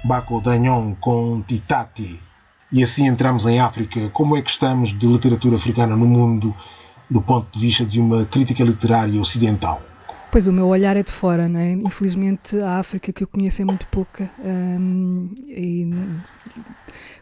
Baco 0.04 0.40
Danhon 0.40 0.94
com 1.00 1.42
Titati. 1.42 2.20
E 2.70 2.82
assim 2.82 3.06
entramos 3.06 3.46
em 3.46 3.58
África. 3.58 4.10
Como 4.10 4.36
é 4.36 4.42
que 4.42 4.50
estamos 4.50 4.96
de 4.98 5.06
literatura 5.06 5.56
africana 5.56 5.96
no 5.96 6.06
mundo 6.06 6.54
do 7.08 7.22
ponto 7.22 7.46
de 7.52 7.60
vista 7.64 7.84
de 7.84 8.00
uma 8.00 8.24
crítica 8.24 8.62
literária 8.62 9.20
ocidental? 9.20 9.80
Pois 10.30 10.46
o 10.48 10.52
meu 10.52 10.66
olhar 10.66 10.96
é 10.96 11.02
de 11.02 11.12
fora, 11.12 11.48
não 11.48 11.60
é? 11.60 11.72
Infelizmente 11.72 12.58
a 12.58 12.78
África 12.78 13.12
que 13.12 13.22
eu 13.22 13.28
conheço 13.28 13.62
é 13.62 13.64
muito 13.64 13.86
pouca 13.86 14.28
e 15.48 15.88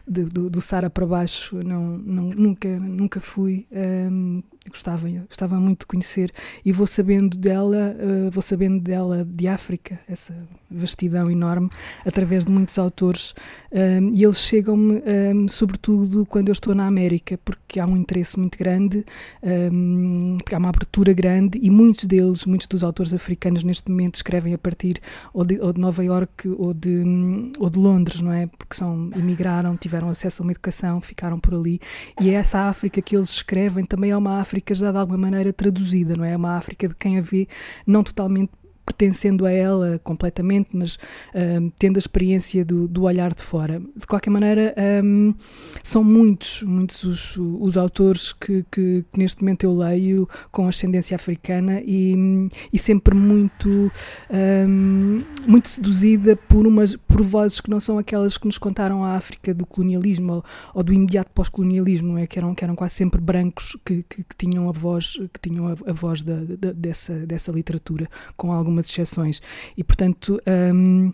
de- 0.07 0.25
do, 0.25 0.49
do 0.49 0.61
Sara 0.61 0.89
para 0.89 1.05
baixo 1.05 1.61
não, 1.63 1.97
não- 1.97 2.29
nunca, 2.29 2.67
nunca 2.79 3.19
fui. 3.19 3.65
hum, 3.71 4.41
gostava, 4.69 5.09
gostava 5.27 5.59
muito 5.59 5.81
de 5.81 5.85
conhecer 5.87 6.31
e 6.63 6.71
vou 6.71 6.87
sabendo 6.87 7.37
dela, 7.37 7.97
eh, 7.99 8.29
vou 8.31 8.41
sabendo 8.41 8.79
dela 8.79 9.25
de 9.29 9.45
África, 9.45 9.99
essa 10.07 10.33
vastidão 10.71 11.29
enorme, 11.29 11.69
através 12.05 12.45
de 12.45 12.51
muitos 12.51 12.77
autores 12.79 13.35
hum, 13.73 14.11
e 14.13 14.23
eles 14.23 14.39
chegam-me 14.39 15.03
hum, 15.35 15.47
sobretudo 15.49 16.25
quando 16.25 16.47
eu 16.47 16.53
estou 16.53 16.73
na 16.73 16.87
América, 16.87 17.37
porque 17.43 17.77
há 17.77 17.85
um 17.85 17.97
interesse 17.97 18.39
muito 18.39 18.57
grande, 18.57 19.03
porque 20.37 20.55
há 20.55 20.57
uma 20.57 20.69
abertura 20.69 21.11
grande 21.13 21.59
e 21.61 21.69
muitos 21.69 22.05
deles, 22.05 22.45
muitos 22.45 22.67
dos 22.67 22.83
autores 22.83 23.13
africanos 23.13 23.63
neste 23.65 23.89
momento 23.91 24.15
escrevem 24.15 24.53
a 24.53 24.57
partir 24.57 24.99
ou 25.33 25.43
de, 25.43 25.59
ou 25.59 25.73
de 25.73 25.79
Nova 25.79 26.03
Iorque 26.03 26.47
ou 26.57 26.73
de, 26.73 26.89
hum, 26.89 27.51
ou 27.59 27.69
de 27.69 27.79
Londres, 27.79 28.21
não 28.21 28.31
é? 28.31 28.47
Porque 28.47 28.75
são, 28.77 29.09
emigraram, 29.15 29.75
tiveram 29.75 29.92
acesso 30.09 30.41
a 30.41 30.45
uma 30.45 30.51
educação, 30.51 31.01
ficaram 31.01 31.39
por 31.39 31.53
ali 31.53 31.79
e 32.19 32.29
é 32.29 32.33
essa 32.33 32.59
África 32.67 33.01
que 33.01 33.15
eles 33.15 33.29
escrevem 33.29 33.85
também 33.85 34.11
é 34.11 34.17
uma 34.17 34.39
África 34.39 34.73
já 34.73 34.91
de 34.91 34.97
alguma 34.97 35.17
maneira 35.17 35.53
traduzida, 35.53 36.15
não 36.15 36.25
é? 36.25 36.33
É 36.33 36.37
uma 36.37 36.57
África 36.57 36.87
de 36.87 36.95
quem 36.95 37.17
a 37.17 37.21
vê 37.21 37.47
não 37.85 38.03
totalmente 38.03 38.51
pertencendo 38.85 39.45
a 39.45 39.51
ela 39.51 39.99
completamente, 40.03 40.69
mas 40.73 40.97
um, 41.33 41.69
tendo 41.79 41.97
a 41.97 41.99
experiência 41.99 42.63
do, 42.65 42.87
do, 42.87 43.03
olhar 43.03 43.33
de 43.33 43.41
fora. 43.41 43.81
De 43.95 44.05
qualquer 44.05 44.29
maneira, 44.29 44.75
um, 45.03 45.33
são 45.83 46.03
muitos, 46.03 46.63
muitos 46.63 47.03
os, 47.03 47.37
os 47.37 47.77
autores 47.77 48.33
que, 48.33 48.65
que, 48.71 49.05
que, 49.11 49.19
neste 49.19 49.41
momento 49.41 49.63
eu 49.63 49.75
leio 49.75 50.27
com 50.51 50.67
ascendência 50.67 51.15
africana 51.15 51.81
e, 51.85 52.47
e 52.71 52.77
sempre 52.77 53.15
muito, 53.15 53.91
um, 54.29 55.23
muito 55.47 55.69
seduzida 55.69 56.35
por, 56.35 56.67
umas, 56.67 56.95
por 56.95 57.21
vozes 57.21 57.61
que 57.61 57.69
não 57.69 57.79
são 57.79 57.97
aquelas 57.97 58.37
que 58.37 58.45
nos 58.45 58.57
contaram 58.57 59.03
a 59.03 59.15
África 59.15 59.53
do 59.53 59.65
colonialismo 59.65 60.33
ou, 60.33 60.45
ou 60.73 60.83
do 60.83 60.93
imediato 60.93 61.31
pós-colonialismo, 61.33 62.17
é? 62.17 62.27
que, 62.27 62.37
eram, 62.37 62.53
que 62.53 62.63
eram 62.63 62.75
quase 62.75 62.95
sempre 62.95 63.21
brancos 63.21 63.77
que, 63.85 64.03
que, 64.03 64.23
que 64.23 64.35
tinham 64.37 64.67
a 64.67 64.71
voz, 64.71 65.17
que 65.31 65.49
tinham 65.49 65.67
a, 65.67 65.71
a 65.89 65.93
voz 65.93 66.21
da, 66.21 66.35
da, 66.35 66.71
dessa, 66.71 67.13
dessa 67.25 67.51
literatura, 67.51 68.09
com 68.35 68.51
algumas 68.73 68.89
exceções. 68.89 69.41
E, 69.77 69.83
portanto, 69.83 70.41
um, 70.47 71.13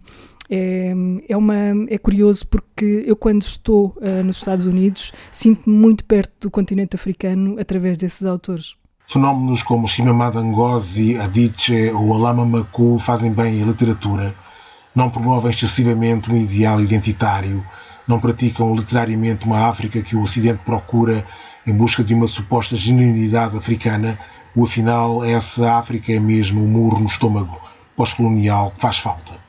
é, 0.49 0.93
é, 1.27 1.37
uma, 1.37 1.55
é 1.89 1.97
curioso 1.97 2.47
porque 2.47 3.03
eu, 3.05 3.15
quando 3.15 3.41
estou 3.41 3.95
uh, 3.97 4.23
nos 4.23 4.37
Estados 4.37 4.65
Unidos, 4.65 5.11
sinto-me 5.31 5.75
muito 5.75 6.03
perto 6.05 6.33
do 6.41 6.51
continente 6.51 6.95
africano 6.95 7.59
através 7.59 7.97
desses 7.97 8.25
autores. 8.25 8.75
Fenómenos 9.07 9.63
como 9.63 9.87
Chimamanda 9.87 10.41
Ngozi 10.41 11.17
Adichie 11.17 11.89
ou 11.91 12.13
Alama 12.13 12.45
Maku 12.45 12.99
fazem 12.99 13.31
bem 13.31 13.61
a 13.61 13.65
literatura, 13.65 14.33
não 14.95 15.09
promovem 15.09 15.51
excessivamente 15.51 16.31
um 16.31 16.37
ideal 16.37 16.79
identitário, 16.79 17.63
não 18.07 18.19
praticam 18.19 18.75
literariamente 18.75 19.45
uma 19.45 19.67
África 19.67 20.01
que 20.01 20.15
o 20.15 20.21
Ocidente 20.21 20.61
procura 20.63 21.25
em 21.65 21.73
busca 21.73 22.03
de 22.03 22.13
uma 22.13 22.27
suposta 22.27 22.75
genuinidade 22.75 23.57
africana, 23.57 24.17
ou 24.55 24.65
afinal 24.65 25.23
essa 25.23 25.73
África 25.73 26.11
é 26.11 26.19
mesmo 26.19 26.61
o 26.61 26.65
um 26.65 26.67
murro 26.67 26.99
no 26.99 27.05
estômago 27.07 27.59
pós-colonial 27.95 28.71
que 28.71 28.81
faz 28.81 28.97
falta. 28.97 29.48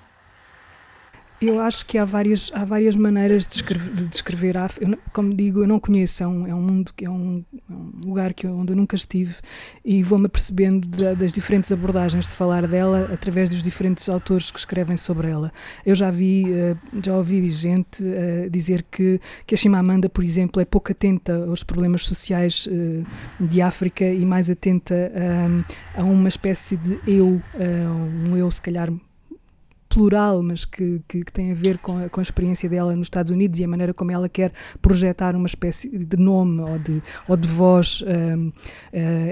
Eu 1.41 1.59
acho 1.59 1.87
que 1.87 1.97
há 1.97 2.05
várias, 2.05 2.51
há 2.53 2.65
várias 2.65 2.95
maneiras 2.95 3.47
de 3.47 3.61
de 3.63 4.07
descrever 4.09 4.59
a 4.59 4.65
África. 4.65 4.99
Como 5.13 5.35
digo, 5.35 5.63
eu 5.63 5.67
não 5.67 5.81
conheço, 5.81 6.23
é 6.23 6.27
um, 6.27 6.47
é 6.47 6.55
um 6.55 6.61
mundo, 6.61 6.93
é 7.01 7.09
um, 7.09 7.45
é 7.53 7.73
um 7.73 7.93
lugar 8.05 8.35
que 8.35 8.47
eu, 8.47 8.57
onde 8.57 8.73
eu 8.73 8.77
nunca 8.77 8.95
estive 8.95 9.37
e 9.85 10.03
vou-me 10.03 10.27
apercebendo 10.27 10.87
das 11.15 11.33
diferentes 11.33 11.73
abordagens 11.73 12.27
de 12.27 12.33
falar 12.33 12.67
dela 12.67 13.09
através 13.13 13.49
dos 13.49 13.63
diferentes 13.63 14.09
autores 14.09 14.51
que 14.51 14.59
escrevem 14.59 14.97
sobre 14.97 15.31
ela. 15.31 15.51
Eu 15.85 15.95
já 15.95 16.11
vi, 16.11 16.53
eh, 16.53 16.77
já 17.03 17.17
ouvi 17.17 17.49
gente 17.51 18.03
uh, 18.03 18.51
dizer 18.51 18.85
que, 18.91 19.21
que 19.47 19.55
a 19.55 19.59
Chimamanda, 19.59 20.09
por 20.09 20.25
exemplo, 20.25 20.61
é 20.61 20.65
pouco 20.65 20.93
atenta 20.93 21.45
aos 21.47 21.63
problemas 21.63 22.05
sociais 22.05 22.67
uh, 22.67 23.05
de 23.41 23.63
África 23.63 24.05
e 24.05 24.25
mais 24.27 24.51
atenta 24.51 25.11
a 25.95 26.03
uma 26.03 26.29
espécie 26.29 26.77
de 26.77 26.99
eu, 27.07 27.41
um 28.27 28.37
eu 28.37 28.51
se 28.51 28.61
calhar 28.61 28.91
plural, 29.91 30.41
mas 30.41 30.65
que, 30.65 31.03
que, 31.09 31.25
que, 31.25 31.33
tem 31.33 31.51
a 31.51 31.55
ver 31.55 31.77
com 31.79 31.99
a, 31.99 32.09
com 32.09 32.21
a 32.21 32.23
experiência 32.23 32.69
dela 32.69 32.95
nos 32.95 33.07
Estados 33.07 33.33
Unidos 33.33 33.59
e 33.59 33.65
a 33.65 33.69
maneira 33.69 33.93
como 33.93 34.13
ela 34.13 34.29
quer 34.29 34.53
projetar 34.81 35.35
uma 35.35 35.49
espécie 35.49 35.89
de 35.89 36.17
nome 36.17 36.61
ou 36.61 36.79
de, 36.79 37.03
ou 37.29 37.37
de 37.37 37.49
voz. 37.49 38.01
Uh, 38.03 38.49
uh, 38.49 38.53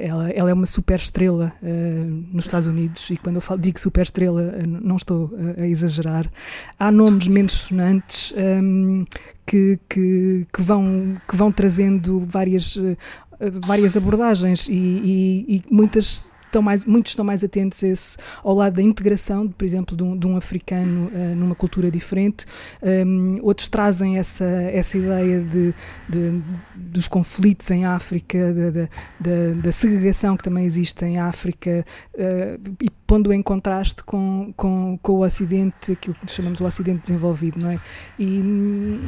ela, 0.03 0.31
ela 0.31 0.51
é 0.51 0.53
uma 0.53 0.67
super 0.67 0.99
estrela 0.99 1.53
uh, 1.63 2.27
nos 2.33 2.45
Estados 2.45 2.67
Unidos 2.67 3.09
e 3.09 3.17
quando 3.17 3.37
eu 3.37 3.41
falo, 3.41 3.61
digo 3.61 3.79
super 3.79 4.03
estrela, 4.03 4.53
não 4.67 4.97
estou 4.97 5.31
a 5.57 5.65
exagerar. 5.65 6.29
Há 6.77 6.91
nomes 6.91 7.29
menos 7.29 7.53
sonantes 7.53 8.35
um, 8.37 9.05
que, 9.47 9.79
que, 9.89 10.45
que, 10.53 10.61
vão, 10.61 11.17
que 11.29 11.37
vão 11.37 11.53
trazendo 11.53 12.19
várias, 12.21 12.77
várias 13.65 13.97
abordagens 13.97 14.69
e, 14.69 14.73
e, 14.73 15.57
e 15.57 15.63
muitas 15.71 16.25
estão 16.49 16.63
mais, 16.63 16.85
muitos 16.85 17.13
estão 17.13 17.25
mais 17.25 17.45
atentos 17.45 17.83
esse, 17.83 18.17
ao 18.43 18.55
lado 18.55 18.75
da 18.75 18.83
integração, 18.83 19.49
por 19.49 19.65
exemplo, 19.65 19.97
de 19.97 20.03
um, 20.03 20.17
de 20.17 20.27
um 20.27 20.37
africano 20.37 21.07
uh, 21.09 21.35
numa 21.37 21.55
cultura 21.55 21.91
diferente. 21.91 22.47
Um, 22.83 23.39
outros 23.43 23.69
trazem 23.69 24.19
essa, 24.19 24.45
essa 24.45 24.99
ideia 24.99 25.41
de, 25.41 25.75
de 26.09 26.41
dos 26.75 27.09
conflitos 27.09 27.71
em 27.71 27.85
África, 27.85 28.39
da 29.63 29.73
segregação 29.73 30.37
que 30.37 30.43
também 30.43 30.65
existe 30.65 31.05
em 31.05 31.19
África, 31.19 31.85
uh, 32.15 32.75
e 32.83 32.91
pondo 33.09 33.33
em 33.33 33.43
contraste 33.43 34.05
com, 34.05 34.53
com, 34.55 34.99
com 34.99 35.13
o 35.13 35.25
Ocidente, 35.25 35.93
aquilo 35.93 36.15
que 36.15 36.31
chamamos 36.31 36.61
o 36.61 36.65
Ocidente 36.65 37.03
desenvolvido, 37.07 37.59
não 37.59 37.71
é? 37.71 37.81
E 38.19 38.27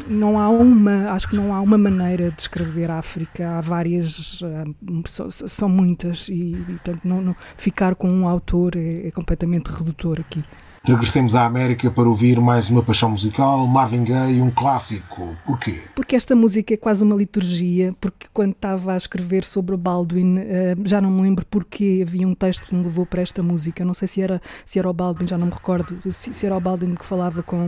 não 0.08 0.40
há 0.40 0.48
uma, 0.48 1.10
acho 1.12 1.28
que 1.28 1.36
não 1.36 1.54
há 1.54 1.60
uma 1.60 1.76
maneira 1.76 2.30
de 2.30 2.40
escrever 2.40 2.90
a 2.90 2.98
África, 2.98 3.58
há 3.58 3.60
várias, 3.60 4.42
são 5.30 5.68
muitas, 5.68 6.28
e, 6.28 6.52
e 6.52 6.64
portanto 6.64 7.00
não, 7.04 7.20
não, 7.20 7.29
ficar 7.56 7.94
com 7.94 8.08
um 8.08 8.28
autor 8.28 8.76
é, 8.76 9.08
é 9.08 9.10
completamente 9.10 9.68
redutor 9.68 10.20
aqui. 10.20 10.42
Regressemos 10.82 11.34
à 11.34 11.44
América 11.44 11.90
para 11.90 12.08
ouvir 12.08 12.40
mais 12.40 12.70
uma 12.70 12.82
paixão 12.82 13.10
musical, 13.10 13.66
Marvin 13.66 14.02
Gaye, 14.02 14.40
um 14.40 14.50
clássico. 14.50 15.36
Porquê? 15.44 15.78
Porque 15.94 16.16
esta 16.16 16.34
música 16.34 16.72
é 16.72 16.76
quase 16.78 17.04
uma 17.04 17.14
liturgia, 17.14 17.94
porque 18.00 18.26
quando 18.32 18.52
estava 18.52 18.94
a 18.94 18.96
escrever 18.96 19.44
sobre 19.44 19.76
Baldwin, 19.76 20.38
eh, 20.38 20.74
já 20.86 20.98
não 20.98 21.10
me 21.10 21.20
lembro 21.20 21.44
porque 21.50 22.02
havia 22.06 22.26
um 22.26 22.32
texto 22.32 22.66
que 22.66 22.74
me 22.74 22.82
levou 22.82 23.04
para 23.04 23.20
esta 23.20 23.42
música. 23.42 23.84
Não 23.84 23.92
sei 23.92 24.08
se 24.08 24.22
era, 24.22 24.40
se 24.64 24.78
era 24.78 24.88
o 24.88 24.92
Baldwin, 24.94 25.28
já 25.28 25.36
não 25.36 25.48
me 25.48 25.52
recordo, 25.52 25.98
se 26.10 26.46
era 26.46 26.56
o 26.56 26.60
Baldwin 26.60 26.94
que 26.94 27.04
falava 27.04 27.42
com 27.42 27.66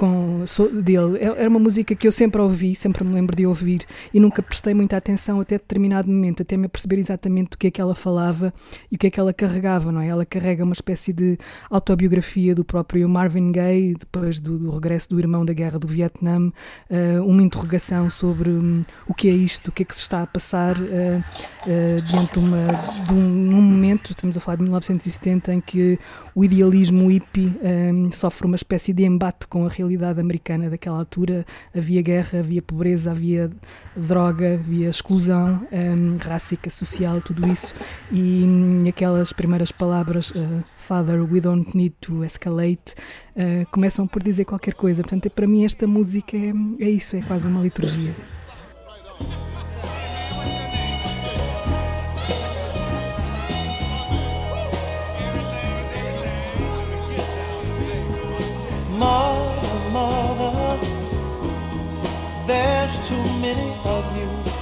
com, 0.00 0.46
dele. 0.82 1.18
É, 1.18 1.26
era 1.26 1.48
uma 1.50 1.58
música 1.58 1.94
que 1.94 2.06
eu 2.06 2.12
sempre 2.12 2.40
ouvi, 2.40 2.74
sempre 2.74 3.04
me 3.04 3.12
lembro 3.12 3.36
de 3.36 3.46
ouvir 3.46 3.84
e 4.14 4.18
nunca 4.18 4.42
prestei 4.42 4.72
muita 4.72 4.96
atenção 4.96 5.42
até 5.42 5.58
determinado 5.58 6.10
momento, 6.10 6.40
até 6.40 6.56
me 6.56 6.68
perceber 6.68 6.98
exatamente 6.98 7.50
do 7.50 7.58
que 7.58 7.66
é 7.66 7.70
que 7.70 7.82
ela 7.82 7.94
falava 7.94 8.50
e 8.90 8.96
o 8.96 8.98
que 8.98 9.08
é 9.08 9.10
que 9.10 9.20
ela 9.20 9.34
carregava, 9.34 9.92
não 9.92 10.00
é? 10.00 10.08
Ela 10.08 10.24
carrega 10.24 10.64
uma 10.64 10.72
espécie 10.72 11.12
de 11.12 11.36
autobiografia 11.68 12.54
do 12.54 12.64
próprio 12.64 13.06
Marvin 13.10 13.50
Gaye, 13.50 13.94
depois 13.94 14.40
do, 14.40 14.58
do 14.58 14.70
regresso 14.70 15.10
do 15.10 15.18
irmão 15.18 15.44
da 15.44 15.52
guerra 15.52 15.78
do 15.78 15.86
Vietnã, 15.86 16.40
uh, 16.40 17.22
uma 17.26 17.42
interrogação 17.42 18.08
sobre 18.08 18.48
um, 18.48 18.82
o 19.06 19.12
que 19.12 19.28
é 19.28 19.32
isto, 19.32 19.68
o 19.68 19.72
que 19.72 19.82
é 19.82 19.84
que 19.84 19.94
se 19.94 20.00
está 20.00 20.22
a 20.22 20.26
passar 20.26 20.78
uh, 20.78 20.82
uh, 20.82 22.02
diante 22.06 22.32
de, 22.32 22.38
uma, 22.38 22.72
de 23.06 23.12
um, 23.12 23.28
num 23.28 23.60
momento, 23.60 24.12
estamos 24.12 24.34
a 24.34 24.40
falar 24.40 24.56
de 24.56 24.62
1970, 24.62 25.52
em 25.52 25.60
que 25.60 25.98
o 26.34 26.42
idealismo 26.42 27.08
hippie 27.10 27.52
um, 27.62 28.10
sofre 28.12 28.46
uma 28.46 28.56
espécie 28.56 28.94
de 28.94 29.04
embate 29.04 29.46
com 29.46 29.66
a 29.66 29.68
realidade 29.68 29.89
americana 29.96 30.70
daquela 30.70 30.98
altura. 30.98 31.44
Havia 31.76 32.02
guerra, 32.02 32.38
havia 32.38 32.62
pobreza, 32.62 33.10
havia 33.10 33.50
droga, 33.96 34.54
havia 34.54 34.88
exclusão 34.88 35.66
um, 35.72 36.16
rássica, 36.18 36.70
social, 36.70 37.20
tudo 37.20 37.46
isso. 37.48 37.74
E 38.10 38.42
um, 38.44 38.88
aquelas 38.88 39.32
primeiras 39.32 39.72
palavras, 39.72 40.30
uh, 40.30 40.62
Father, 40.76 41.22
we 41.22 41.40
don't 41.40 41.76
need 41.76 41.94
to 42.00 42.24
escalate, 42.24 42.94
uh, 43.36 43.66
começam 43.70 44.06
por 44.06 44.22
dizer 44.22 44.44
qualquer 44.44 44.74
coisa. 44.74 45.02
Portanto, 45.02 45.30
para 45.30 45.46
mim, 45.46 45.64
esta 45.64 45.86
música 45.86 46.36
é, 46.36 46.52
é 46.80 46.90
isso, 46.90 47.16
é 47.16 47.22
quase 47.22 47.46
uma 47.48 47.60
liturgia. 47.60 48.12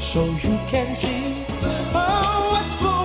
So 0.00 0.24
you 0.24 0.58
can 0.66 0.94
see 0.94 1.44
oh, 1.94 2.48
what's 2.52 2.74
going 2.76 2.88
on. 2.88 2.99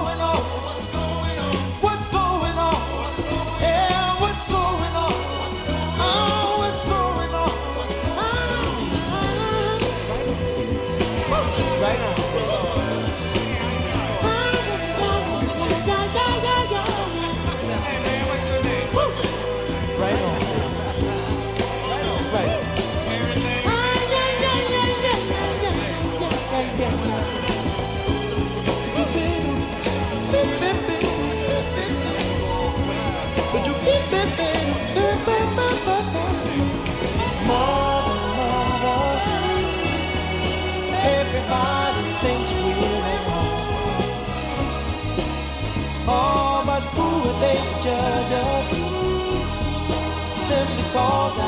cause. 50.96 51.40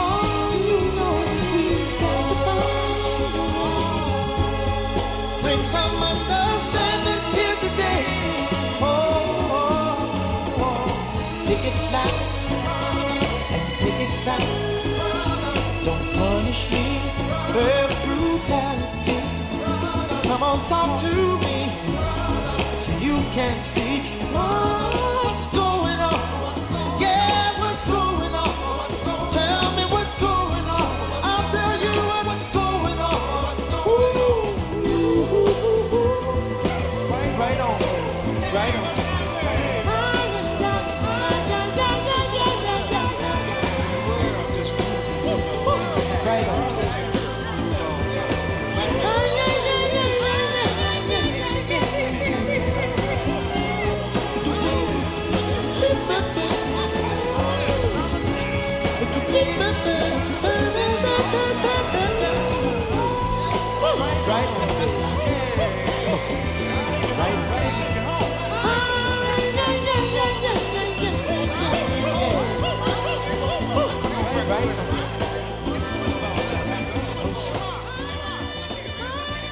Oh, 0.00 0.48
you 0.68 0.80
know 0.98 1.16
we 1.52 1.64
got 2.02 2.22
to 2.28 2.36
find 2.44 3.04
a 3.40 3.44
way. 3.56 3.80
Bring 5.42 5.62
some 5.64 5.96
understanding 6.12 7.24
here 7.36 7.56
today. 7.66 8.04
Oh, 8.80 9.58
oh, 9.60 10.64
oh. 10.66 10.84
it 11.48 11.64
and 13.88 13.98
it 14.04 14.12
sound. 14.24 14.50
Don't 15.86 16.06
punish 16.18 16.62
me 16.72 16.84
with 17.56 17.92
brutality. 18.04 19.18
Come 20.28 20.42
on, 20.50 20.58
talk 20.66 20.90
to 21.04 21.14
me. 21.44 21.58
You 23.06 23.16
can't 23.36 23.64
see 23.64 24.00
what's 24.34 25.46
going 25.52 25.66
on. 25.66 25.71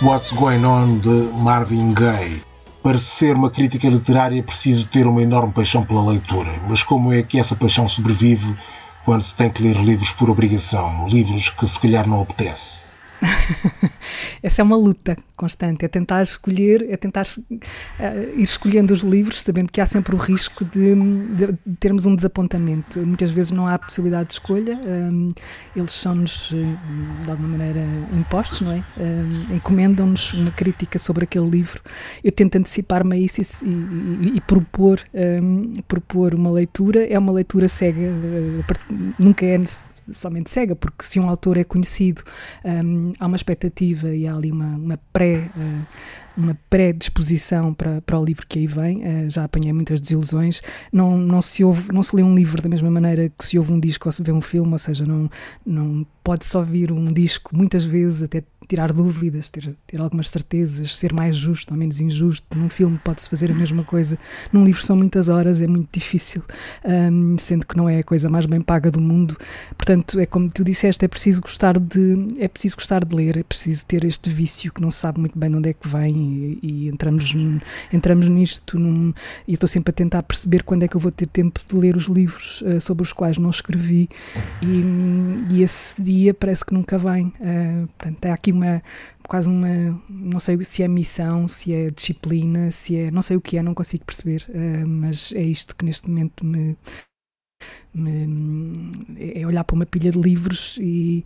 What's 0.03 0.33
Going 0.33 0.65
On 0.65 0.97
de 0.97 1.29
Marvin 1.43 1.93
Gaye. 1.93 2.41
Para 2.83 2.97
ser 2.97 3.37
uma 3.37 3.51
crítica 3.51 3.87
literária 3.87 4.39
é 4.39 4.43
preciso 4.43 4.87
ter 4.87 5.07
uma 5.07 5.21
enorme 5.21 5.53
paixão 5.53 5.85
pela 5.85 6.03
leitura, 6.03 6.51
mas 6.67 6.83
como 6.83 7.13
é 7.13 7.23
que 7.23 7.39
essa 7.39 7.55
paixão 7.55 7.87
sobrevive 7.87 8.57
quando 9.05 9.21
se 9.21 9.35
tem 9.35 9.51
que 9.51 9.63
ler 9.63 9.77
livros 9.77 10.11
por 10.13 10.31
obrigação, 10.31 11.07
livros 11.07 11.51
que 11.51 11.69
se 11.69 11.79
calhar 11.79 12.09
não 12.09 12.23
apetece? 12.23 12.81
Essa 14.43 14.63
é 14.63 14.65
uma 14.65 14.77
luta 14.77 15.17
constante, 15.37 15.85
é 15.85 15.89
tentar 15.89 16.23
escolher, 16.23 16.87
é 16.91 16.97
tentar 16.97 17.25
uh, 17.25 17.55
ir 18.37 18.43
escolhendo 18.43 18.93
os 18.93 19.01
livros, 19.01 19.43
sabendo 19.43 19.71
que 19.71 19.81
há 19.81 19.87
sempre 19.87 20.15
o 20.15 20.19
risco 20.19 20.65
de, 20.65 20.95
de, 20.95 21.53
termos 21.79 22.07
um 22.07 22.15
desapontamento. 22.15 23.01
Muitas 23.01 23.31
vezes 23.31 23.53
não 23.53 23.67
há 23.67 23.79
possibilidade 23.79 24.29
de 24.29 24.35
escolha, 24.35 24.77
um, 24.77 25.29
eles 25.77 25.93
são-nos 25.93 26.53
eh, 26.53 27.25
de 27.25 27.31
alguma 27.31 27.49
maneira 27.49 27.81
impostos, 28.13 28.61
não 28.61 28.73
é? 28.73 28.83
Um, 28.99 29.57
Encomendam-nos 29.57 30.33
uma 30.33 30.51
crítica 30.51 30.99
sobre 30.99 31.25
aquele 31.25 31.49
livro. 31.49 31.81
Eu 32.25 32.33
tento 32.33 32.57
antecipar-me 32.57 33.17
a 33.17 33.19
isso 33.19 33.41
e, 33.41 33.67
e, 33.67 34.37
e 34.37 34.41
propor, 34.41 35.01
um, 35.15 35.75
propor 35.87 36.35
uma 36.35 36.51
leitura. 36.51 37.07
É 37.07 37.19
uma 37.19 37.33
leitura 37.33 37.69
cega, 37.69 38.11
nunca 39.19 39.45
é 39.45 39.59
necessário 39.59 40.00
somente 40.13 40.51
cega, 40.51 40.75
porque 40.75 41.05
se 41.05 41.19
um 41.21 41.29
autor 41.29 41.57
é 41.57 41.65
conhecido, 41.65 42.23
um, 42.65 43.13
há 43.19 43.27
uma 43.27 43.37
expectativa 43.37 44.09
e 44.15 44.27
há 44.27 44.35
ali 44.35 44.51
uma, 44.51 44.77
uma 44.77 44.99
pré. 45.13 45.49
Uh, 45.57 45.87
uma 46.41 46.59
predisposição 46.69 47.73
para, 47.73 48.01
para 48.01 48.19
o 48.19 48.25
livro 48.25 48.47
que 48.47 48.59
aí 48.59 48.67
vem, 48.67 48.99
uh, 48.99 49.31
já 49.31 49.45
apanhei 49.45 49.73
muitas 49.73 50.01
desilusões. 50.01 50.63
Não, 50.93 51.17
não, 51.17 51.43
se 51.43 51.63
ouve, 51.63 51.93
não 51.93 52.03
se 52.03 52.17
lê 52.17 52.23
um 52.23 52.35
livro 52.35 52.61
da 52.63 52.69
mesma 52.69 52.91
maneira 52.91 53.31
que 53.37 53.45
se 53.45 53.59
ouve 53.59 53.73
um 53.73 53.81
disco 53.81 54.09
ou 54.09 54.13
se 54.13 54.23
vê 54.23 54.33
um 54.33 54.41
filme, 54.41 54.73
ou 54.73 54.79
seja, 54.79 55.07
não, 55.07 55.31
não 55.65 56.07
pode-se 56.25 56.57
ouvir 56.57 56.93
um 56.93 57.05
disco 57.05 57.57
muitas 57.57 57.85
vezes, 57.85 58.23
até 58.23 58.43
tirar 58.71 58.93
dúvidas, 58.93 59.51
ter, 59.51 59.75
ter 59.85 60.01
algumas 60.01 60.31
certezas, 60.31 60.97
ser 60.97 61.13
mais 61.13 61.37
justo 61.37 61.75
ou 61.75 61.79
menos 61.79 62.01
injusto. 62.01 62.57
Num 62.57 62.69
filme 62.69 62.99
pode-se 63.03 63.29
fazer 63.29 63.51
a 63.51 63.55
mesma 63.55 63.83
coisa. 63.83 64.17
Num 64.53 64.65
livro 64.65 64.81
são 64.81 64.95
muitas 64.95 65.29
horas, 65.29 65.61
é 65.61 65.67
muito 65.67 65.89
difícil, 65.93 66.45
um, 66.85 67.37
sendo 67.37 67.67
que 67.67 67.77
não 67.77 67.89
é 67.89 67.99
a 67.99 68.05
coisa 68.05 68.29
mais 68.29 68.47
bem 68.47 68.61
paga 68.61 68.89
do 68.89 69.01
mundo. 69.01 69.37
Portanto, 69.77 70.21
é 70.21 70.27
como 70.27 70.49
tu 70.49 70.63
disseste, 70.63 71.05
é 71.05 71.09
preciso 71.09 71.41
gostar 71.41 71.81
de, 71.81 72.29
é 72.39 72.47
preciso 72.47 72.77
gostar 72.77 73.05
de 73.05 73.15
ler, 73.15 73.39
é 73.39 73.43
preciso 73.43 73.85
ter 73.87 74.05
este 74.05 74.31
vício 74.31 74.73
que 74.73 74.81
não 74.81 74.91
se 74.91 74.99
sabe 74.99 75.19
muito 75.19 75.37
bem 75.37 75.51
de 75.51 75.57
onde 75.57 75.69
é 75.71 75.73
que 75.73 75.89
vem 75.89 76.30
e, 76.63 76.89
entramos, 76.89 77.35
entramos 77.93 78.29
nisto 78.29 78.79
num, 78.79 79.13
e 79.47 79.55
estou 79.55 79.69
sempre 79.69 79.91
a 79.91 79.93
tentar 79.93 80.23
perceber 80.23 80.63
quando 80.63 80.83
é 80.83 80.89
que 80.89 80.97
eu 80.97 81.01
vou 81.01 81.11
ter 81.11 81.27
tempo 81.27 81.61
de 81.69 81.77
ler 81.77 81.97
os 81.97 82.05
livros 82.05 82.63
uh, 82.63 82.81
sobre 82.81 83.03
os 83.03 83.13
quais 83.13 83.39
não 83.39 83.51
escrevi 83.51 84.09
e, 84.63 85.55
e 85.55 85.63
esse 85.63 86.03
dia 86.03 86.33
parece 86.35 86.65
que 86.65 86.75
nunca 86.75 86.99
vem. 86.99 87.27
Uh, 87.41 87.87
portanto, 87.99 88.27
há 88.27 88.35
aqui 88.35 88.53
uma 88.53 88.83
quase 89.29 89.49
uma 89.49 89.69
não 90.09 90.41
sei 90.41 90.63
se 90.65 90.83
é 90.83 90.89
missão, 90.89 91.47
se 91.47 91.73
é 91.73 91.91
disciplina, 91.91 92.71
se 92.71 92.97
é 92.97 93.11
não 93.11 93.23
sei 93.23 93.37
o 93.37 93.41
que 93.41 93.57
é, 93.57 93.63
não 93.63 93.75
consigo 93.75 94.05
perceber, 94.05 94.45
uh, 94.49 94.87
mas 94.87 95.33
é 95.33 95.43
isto 95.43 95.77
que 95.77 95.85
neste 95.85 96.09
momento 96.09 96.45
me, 96.45 96.77
me, 97.95 99.07
é 99.19 99.47
olhar 99.47 99.65
para 99.65 99.77
uma 99.77 99.87
pilha 99.87 100.11
de 100.11 100.19
livros 100.19 100.79
e, 100.81 101.25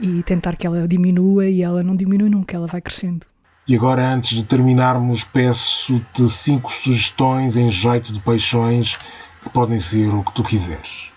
e 0.00 0.22
tentar 0.24 0.56
que 0.56 0.66
ela 0.66 0.86
diminua 0.86 1.46
e 1.46 1.62
ela 1.62 1.82
não 1.82 1.96
diminui 1.96 2.28
nunca, 2.28 2.56
ela 2.56 2.66
vai 2.66 2.80
crescendo. 2.80 3.26
E 3.68 3.74
agora, 3.74 4.14
antes 4.14 4.30
de 4.30 4.44
terminarmos, 4.44 5.24
peço-te 5.24 6.28
cinco 6.28 6.72
sugestões 6.72 7.56
em 7.56 7.70
jeito 7.70 8.12
de 8.12 8.20
paixões 8.20 8.96
que 9.42 9.50
podem 9.50 9.80
ser 9.80 10.08
o 10.08 10.22
que 10.22 10.32
tu 10.34 10.44
quiseres. 10.44 11.10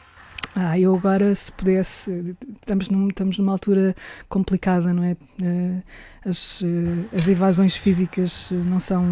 Ah, 0.56 0.78
eu 0.78 0.96
agora, 0.96 1.34
se 1.36 1.52
pudesse, 1.52 2.36
estamos, 2.60 2.90
num, 2.90 3.08
estamos 3.08 3.38
numa 3.38 3.52
altura 3.52 3.96
complicada, 4.28 4.92
não 4.92 5.04
é? 5.04 5.16
Eh, 5.42 5.82
as, 6.26 6.64
eh, 6.64 7.18
as 7.18 7.28
evasões 7.28 7.76
físicas 7.76 8.50
não 8.52 8.80
são, 8.80 9.06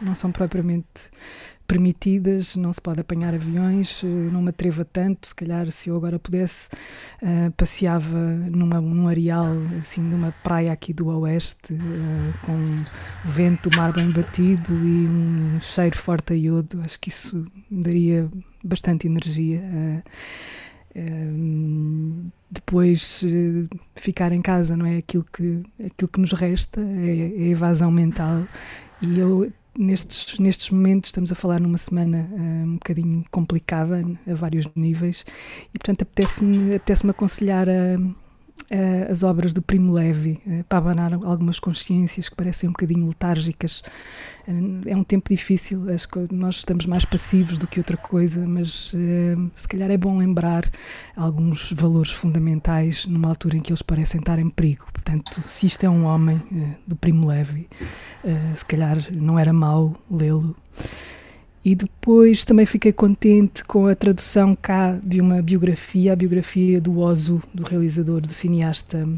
não 0.00 0.14
são 0.14 0.30
propriamente 0.30 1.10
permitidas, 1.66 2.56
não 2.56 2.72
se 2.72 2.80
pode 2.80 3.00
apanhar 3.00 3.34
aviões, 3.34 4.02
eh, 4.04 4.06
não 4.06 4.42
me 4.42 4.50
atrevo 4.50 4.82
a 4.82 4.84
tanto, 4.84 5.28
se 5.28 5.34
calhar 5.34 5.70
se 5.70 5.88
eu 5.88 5.96
agora 5.96 6.18
pudesse, 6.18 6.68
uh, 7.22 7.50
passeava 7.56 8.18
numa, 8.18 8.80
num 8.80 9.08
areal, 9.08 9.54
assim, 9.80 10.00
numa 10.02 10.32
praia 10.42 10.72
aqui 10.72 10.92
do 10.92 11.08
oeste, 11.08 11.72
uh, 11.74 12.46
com 12.46 12.84
vento, 13.24 13.70
mar 13.76 13.92
bem 13.92 14.10
batido 14.10 14.72
e 14.74 15.08
um 15.08 15.58
cheiro 15.60 15.96
forte 15.96 16.32
a 16.32 16.36
iodo, 16.36 16.80
acho 16.84 17.00
que 17.00 17.08
isso 17.08 17.44
daria 17.70 18.28
bastante 18.62 19.06
energia. 19.06 19.60
Uh, 20.96 22.30
depois 22.48 23.24
ficar 23.96 24.30
em 24.30 24.40
casa 24.40 24.76
não 24.76 24.86
é 24.86 24.98
aquilo 24.98 25.24
que 25.24 25.60
aquilo 25.84 26.08
que 26.08 26.20
nos 26.20 26.30
resta 26.32 26.80
é, 26.80 27.32
é 27.36 27.48
evasão 27.48 27.90
mental 27.90 28.44
e 29.02 29.18
eu 29.18 29.52
nestes, 29.78 30.38
nestes 30.38 30.70
momentos 30.70 31.08
estamos 31.08 31.30
a 31.30 31.34
falar 31.34 31.60
numa 31.60 31.78
semana 31.78 32.28
uh, 32.32 32.36
um 32.36 32.74
bocadinho 32.74 33.24
complicada 33.30 34.04
a 34.26 34.34
vários 34.34 34.66
níveis 34.74 35.24
e 35.74 35.78
portanto 35.78 36.02
apetece-me 36.02 36.76
apetece 36.76 37.08
aconselhar 37.08 37.68
a 37.68 38.23
uh, 38.70 39.10
as 39.10 39.22
obras 39.22 39.52
do 39.52 39.62
Primo 39.62 39.92
Levi, 39.92 40.40
uh, 40.46 40.64
para 40.64 40.78
abanar 40.78 41.12
algumas 41.12 41.58
consciências 41.58 42.28
que 42.28 42.36
parecem 42.36 42.68
um 42.68 42.72
bocadinho 42.72 43.06
letárgicas. 43.06 43.82
Uh, 44.46 44.82
é 44.86 44.96
um 44.96 45.02
tempo 45.02 45.28
difícil, 45.28 45.90
acho 45.92 46.08
que 46.08 46.26
nós 46.32 46.56
estamos 46.56 46.86
mais 46.86 47.04
passivos 47.04 47.58
do 47.58 47.66
que 47.66 47.80
outra 47.80 47.96
coisa, 47.96 48.46
mas 48.46 48.94
se 49.54 49.68
calhar 49.68 49.90
é 49.90 49.96
bom 49.96 50.18
lembrar 50.18 50.70
alguns 51.16 51.72
valores 51.72 52.10
fundamentais 52.10 53.06
numa 53.06 53.28
altura 53.28 53.56
em 53.56 53.60
que 53.60 53.70
eles 53.70 53.82
parecem 53.82 54.20
estar 54.20 54.38
em 54.38 54.50
perigo. 54.50 54.86
Portanto, 54.92 55.42
se 55.48 55.66
isto 55.66 55.84
é 55.84 55.90
um 55.90 56.04
homem 56.04 56.40
do 56.86 56.94
Primo 56.96 57.26
Levi, 57.28 57.68
se 58.56 58.64
calhar 58.64 58.98
não 59.12 59.38
era 59.38 59.52
mau 59.52 59.94
lê-lo. 60.10 60.56
E 61.64 61.74
depois 61.74 62.44
também 62.44 62.66
fiquei 62.66 62.92
contente 62.92 63.64
com 63.64 63.86
a 63.86 63.94
tradução 63.94 64.54
cá 64.54 64.98
de 65.02 65.20
uma 65.20 65.40
biografia, 65.40 66.12
a 66.12 66.16
biografia 66.16 66.78
do 66.80 66.98
Ozu, 66.98 67.42
do 67.54 67.62
realizador, 67.62 68.20
do 68.20 68.32
cineasta, 68.32 69.08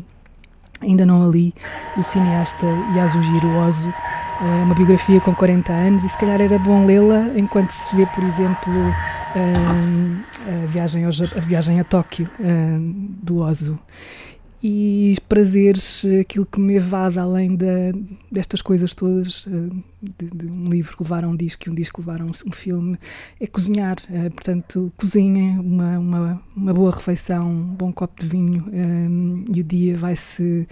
ainda 0.80 1.05
não 1.05 1.26
a 1.26 1.28
li, 1.28 1.53
o 1.97 2.05
cineasta 2.05 2.66
Yasujiro 2.94 3.49
Ozu. 3.66 3.92
É 4.38 4.62
uma 4.64 4.74
biografia 4.74 5.20
com 5.20 5.34
40 5.34 5.72
anos 5.72 6.05
e 6.05 6.09
se 6.09 6.18
calhar 6.18 6.40
era 6.40 6.59
bom 6.59 6.84
lê-la 6.84 7.30
enquanto 7.34 7.70
se 7.70 7.97
vê, 7.97 8.07
por 8.07 8.22
exemplo, 8.22 8.72
a 9.34 10.66
viagem, 10.66 11.05
a 11.05 11.40
viagem 11.40 11.80
a 11.80 11.84
Tóquio 11.84 12.28
do 13.22 13.38
Ozu. 13.38 13.78
E 14.68 15.16
prazeres, 15.28 16.04
aquilo 16.20 16.44
que 16.44 16.58
me 16.58 16.74
evade 16.74 17.20
além 17.20 17.56
destas 18.30 18.60
coisas 18.60 18.94
todas, 18.94 19.46
de, 20.02 20.26
de, 20.28 20.46
um 20.46 20.68
livro 20.68 20.96
levar 20.98 21.24
a 21.24 21.28
um 21.28 21.36
disco 21.36 21.68
e 21.68 21.70
um 21.70 21.74
disco 21.74 22.00
levar 22.00 22.20
a 22.20 22.24
um, 22.24 22.32
um 22.44 22.50
filme, 22.50 22.98
é 23.40 23.46
cozinhar. 23.46 23.96
portanto, 24.34 24.92
cozinhem 24.96 25.60
uma, 25.60 25.98
uma, 25.98 26.42
uma, 26.56 26.74
boa 26.74 26.90
refeição, 26.90 27.48
um 27.48 27.74
bom 27.74 27.92
copo 27.92 28.20
de 28.20 28.26
vinho 28.26 28.64
um, 28.72 29.44
e 29.54 29.60
o 29.60 29.64
dia 29.64 29.96
vai, 29.96 30.16
-se, 30.16 30.66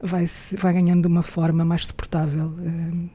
vai, 0.00 0.28
-se, 0.28 0.56
vai 0.56 0.72
ganhando 0.72 1.06
uma 1.06 1.22
forma 1.22 1.64
mais 1.64 1.86
suportável. 1.86 2.54
Um, 2.56 3.08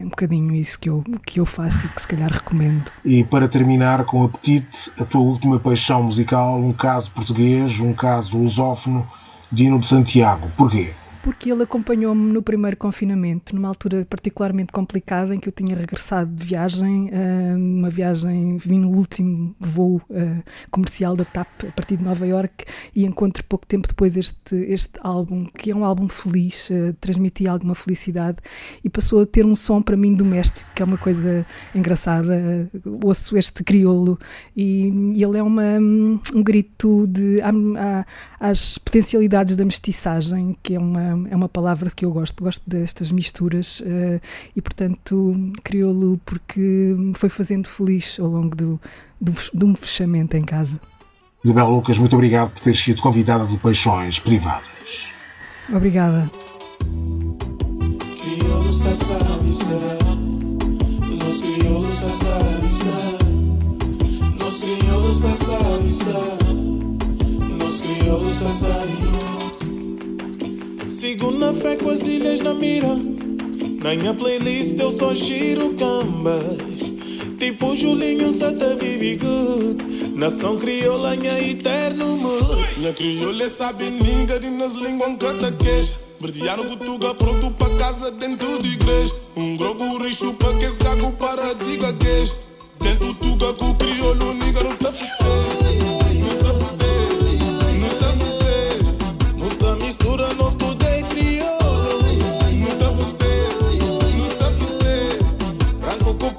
é 0.00 0.04
um 0.04 0.08
bocadinho 0.08 0.52
isso 0.54 0.80
que 0.80 0.88
eu, 0.88 1.04
que 1.24 1.38
eu 1.38 1.46
faço 1.46 1.86
e 1.86 1.88
que 1.90 2.00
se 2.00 2.08
calhar 2.08 2.32
recomendo. 2.32 2.90
E 3.04 3.22
para 3.22 3.48
terminar 3.48 4.04
com 4.04 4.24
apetite, 4.24 4.90
a 4.98 5.04
tua 5.04 5.20
última 5.20 5.60
paixão 5.60 6.02
musical, 6.02 6.60
um 6.60 6.72
caso 6.72 7.10
português, 7.12 7.78
um 7.78 7.92
caso 7.92 8.36
lusófono, 8.36 9.06
Dino 9.54 9.78
de 9.78 9.86
Santiago. 9.86 10.50
Porquê? 10.56 10.90
Porque 11.24 11.50
ele 11.50 11.62
acompanhou-me 11.62 12.30
no 12.30 12.42
primeiro 12.42 12.76
confinamento, 12.76 13.56
numa 13.56 13.68
altura 13.68 14.04
particularmente 14.04 14.70
complicada 14.70 15.34
em 15.34 15.40
que 15.40 15.48
eu 15.48 15.52
tinha 15.52 15.74
regressado 15.74 16.30
de 16.30 16.44
viagem, 16.44 17.08
uh, 17.08 17.56
uma 17.56 17.88
viagem, 17.88 18.58
vim 18.58 18.80
no 18.80 18.90
último 18.90 19.56
voo 19.58 20.02
uh, 20.10 20.42
comercial 20.70 21.16
da 21.16 21.24
TAP 21.24 21.48
a 21.66 21.72
partir 21.72 21.96
de 21.96 22.04
Nova 22.04 22.26
York 22.26 22.66
e 22.94 23.06
encontro 23.06 23.42
pouco 23.44 23.66
tempo 23.66 23.88
depois 23.88 24.18
este, 24.18 24.54
este 24.54 25.00
álbum, 25.00 25.46
que 25.46 25.70
é 25.70 25.74
um 25.74 25.82
álbum 25.82 26.08
feliz, 26.08 26.68
uh, 26.68 26.92
transmitia 27.00 27.50
alguma 27.50 27.74
felicidade 27.74 28.36
e 28.84 28.90
passou 28.90 29.22
a 29.22 29.26
ter 29.26 29.46
um 29.46 29.56
som 29.56 29.80
para 29.80 29.96
mim 29.96 30.12
doméstico, 30.12 30.68
que 30.74 30.82
é 30.82 30.84
uma 30.84 30.98
coisa 30.98 31.46
engraçada. 31.74 32.70
Ouço 33.02 33.38
este 33.38 33.64
crioulo 33.64 34.18
e, 34.54 34.90
e 35.14 35.24
ele 35.24 35.38
é 35.38 35.42
uma, 35.42 35.78
um 35.78 36.42
grito 36.42 37.06
de, 37.06 37.38
às 38.38 38.76
potencialidades 38.76 39.56
da 39.56 39.64
mestiçagem, 39.64 40.54
que 40.62 40.74
é 40.74 40.78
uma 40.78 41.13
é 41.30 41.36
uma 41.36 41.48
palavra 41.48 41.90
que 41.90 42.04
eu 42.04 42.12
gosto, 42.12 42.42
gosto 42.42 42.62
destas 42.68 43.10
misturas 43.10 43.80
uh, 43.80 44.20
e, 44.54 44.60
portanto, 44.60 45.34
criou-lo 45.62 46.20
porque 46.24 46.60
me 46.60 47.14
foi 47.14 47.28
fazendo 47.28 47.66
feliz 47.66 48.18
ao 48.18 48.26
longo 48.26 48.54
do, 48.54 48.80
do, 49.20 49.32
de 49.52 49.64
um 49.64 49.74
fechamento 49.74 50.36
em 50.36 50.42
casa. 50.42 50.80
Isabel 51.44 51.68
Lucas, 51.68 51.98
muito 51.98 52.14
obrigado 52.14 52.52
por 52.52 52.62
ter 52.62 52.74
sido 52.74 53.02
convidada 53.02 53.44
do 53.44 53.58
Peixões 53.58 54.18
Privadas. 54.18 54.66
Obrigada. 55.68 56.30
Crioulos 58.20 58.80
da 58.80 58.94
Savista, 58.94 59.98
nos 61.08 61.40
crioulos 61.42 62.00
da 62.00 62.10
Savista, 62.10 63.24
nos 64.42 64.62
crioulos 64.62 65.20
da 65.20 65.32
Savista, 65.34 66.12
nos 67.58 67.80
crioulos 67.80 68.40
da 68.40 68.50
Savista. 68.50 69.43
Sigo 71.04 71.30
na 71.32 71.52
fé 71.52 71.76
com 71.76 71.90
as 71.90 72.00
ilhas 72.00 72.40
na 72.40 72.54
mira. 72.54 72.88
Na 73.82 73.94
minha 73.94 74.14
playlist 74.14 74.80
eu 74.80 74.90
só 74.90 75.12
giro 75.12 75.74
cambas. 75.74 76.56
Tipo 77.38 77.76
Julinho 77.76 78.32
Santa 78.32 78.74
Vivi 78.74 79.16
Good. 79.16 80.16
Nação 80.16 80.56
crioula, 80.56 81.14
minha 81.14 81.38
eterno 81.38 82.16
mood. 82.16 82.78
Minha 82.78 82.94
crioula 82.94 83.50
sabe 83.50 83.90
ninga 83.90 84.40
de 84.40 84.48
nas 84.48 84.72
línguas 84.72 85.10
um 85.10 85.16
cataqueja. 85.18 85.92
Verdear 86.18 86.56
no 86.56 86.64
Portugal 86.64 87.14
pronto 87.16 87.50
para 87.50 87.76
casa 87.76 88.10
dentro 88.10 88.62
de 88.62 88.72
igreja. 88.72 89.12
Um 89.36 89.58
grogo 89.58 89.98
rixo 89.98 90.32
para 90.32 90.54
que 90.54 90.64
esse 90.64 90.78
gago 90.78 91.12
para 91.18 91.52
diga 91.52 91.92
queijo. 91.92 92.32
Dentro 92.80 93.08
do 93.08 93.14
tuga 93.16 93.52
com 93.52 93.72
o 93.72 93.74
crioulo, 93.74 94.32
niga 94.32 94.64
não 94.64 94.74
tá 94.76 94.90
festejo. 94.90 95.20
Não 96.18 96.38
tá 96.38 96.54
festejo, 96.60 97.44
não 97.78 97.88
tá 97.98 98.24
festejo. 98.24 99.36
Não 99.36 99.48
tá 99.50 99.84
mistura, 99.84 100.32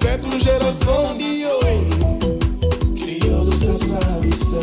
não 0.05 0.39
geração 0.39 1.17
de 1.17 1.45
ouro. 1.45 2.19
Crioulos 2.95 3.59
da 3.59 3.73
Savista, 3.73 4.59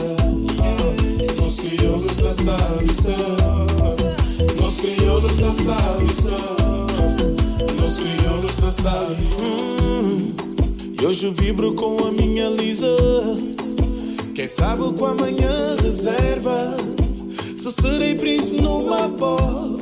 nós 1.36 1.58
crioulos 1.58 2.16
da 2.16 2.32
Savista, 2.32 3.16
nós 4.60 4.80
crioulos 4.80 5.36
da 5.36 5.50
Savista, 5.50 6.30
nós 7.80 7.98
crioulos 7.98 8.56
da 8.56 8.70
Savista. 8.70 9.42
Hum, 9.42 10.32
e 11.00 11.04
hoje 11.04 11.30
vibro 11.30 11.74
com 11.74 12.04
a 12.04 12.12
minha 12.12 12.48
Lisa. 12.48 12.96
Quem 14.34 14.48
sabe 14.48 14.82
o 14.82 14.92
que 14.92 15.04
amanhã 15.04 15.76
reserva? 15.82 16.76
Se 17.56 17.70
serei 17.70 18.14
príncipe 18.14 18.60
numa 18.62 19.08
voz. 19.08 19.81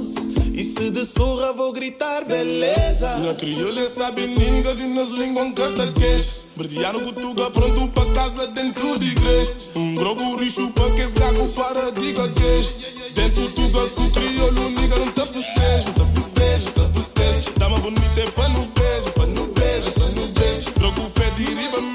Se 0.80 0.90
de 0.90 1.04
surra 1.04 1.52
vou 1.52 1.74
gritar 1.74 2.24
beleza. 2.24 3.14
Na 3.18 3.34
crioula 3.34 3.86
sabe 3.86 4.26
ninguém 4.26 4.74
de 4.74 4.86
nas 4.86 5.10
línguas 5.10 5.48
um 5.48 5.52
cataquês. 5.52 6.40
Verdear 6.56 6.94
no 6.94 7.00
Portugal 7.02 7.50
pronto 7.50 7.86
para 7.88 8.10
casa 8.14 8.46
dentro 8.46 8.98
de 8.98 9.10
igreja. 9.10 9.52
Um 9.76 9.94
grogo 9.94 10.36
rixo 10.36 10.70
para 10.70 10.90
que 10.92 11.02
esse 11.02 11.14
gago 11.14 11.46
para 11.50 11.92
diga 11.92 12.26
queijo 12.32 12.70
Dentro 13.14 13.42
do 13.42 13.50
tuga 13.50 13.88
com 13.88 14.04
o 14.04 14.10
crioulo 14.10 14.70
niga 14.70 14.96
não 14.96 15.12
te 15.12 15.20
festejo 15.20 15.86
Não 15.98 16.06
te 16.06 16.14
festejo, 16.14 16.72
não 16.74 16.90
te 16.90 16.98
festejo 16.98 17.58
Dá 17.58 17.68
uma 17.68 17.78
bonita 17.78 18.20
é 18.20 18.30
para 18.30 18.48
no 18.48 18.64
beijo, 18.64 19.12
para 19.14 19.26
no 19.26 19.46
beijo, 19.48 19.92
para 19.92 20.06
no 20.06 20.26
beijo. 20.28 20.70
Drogo 20.78 21.12
fé 21.14 21.30
de 21.36 21.44
riba 21.44 21.89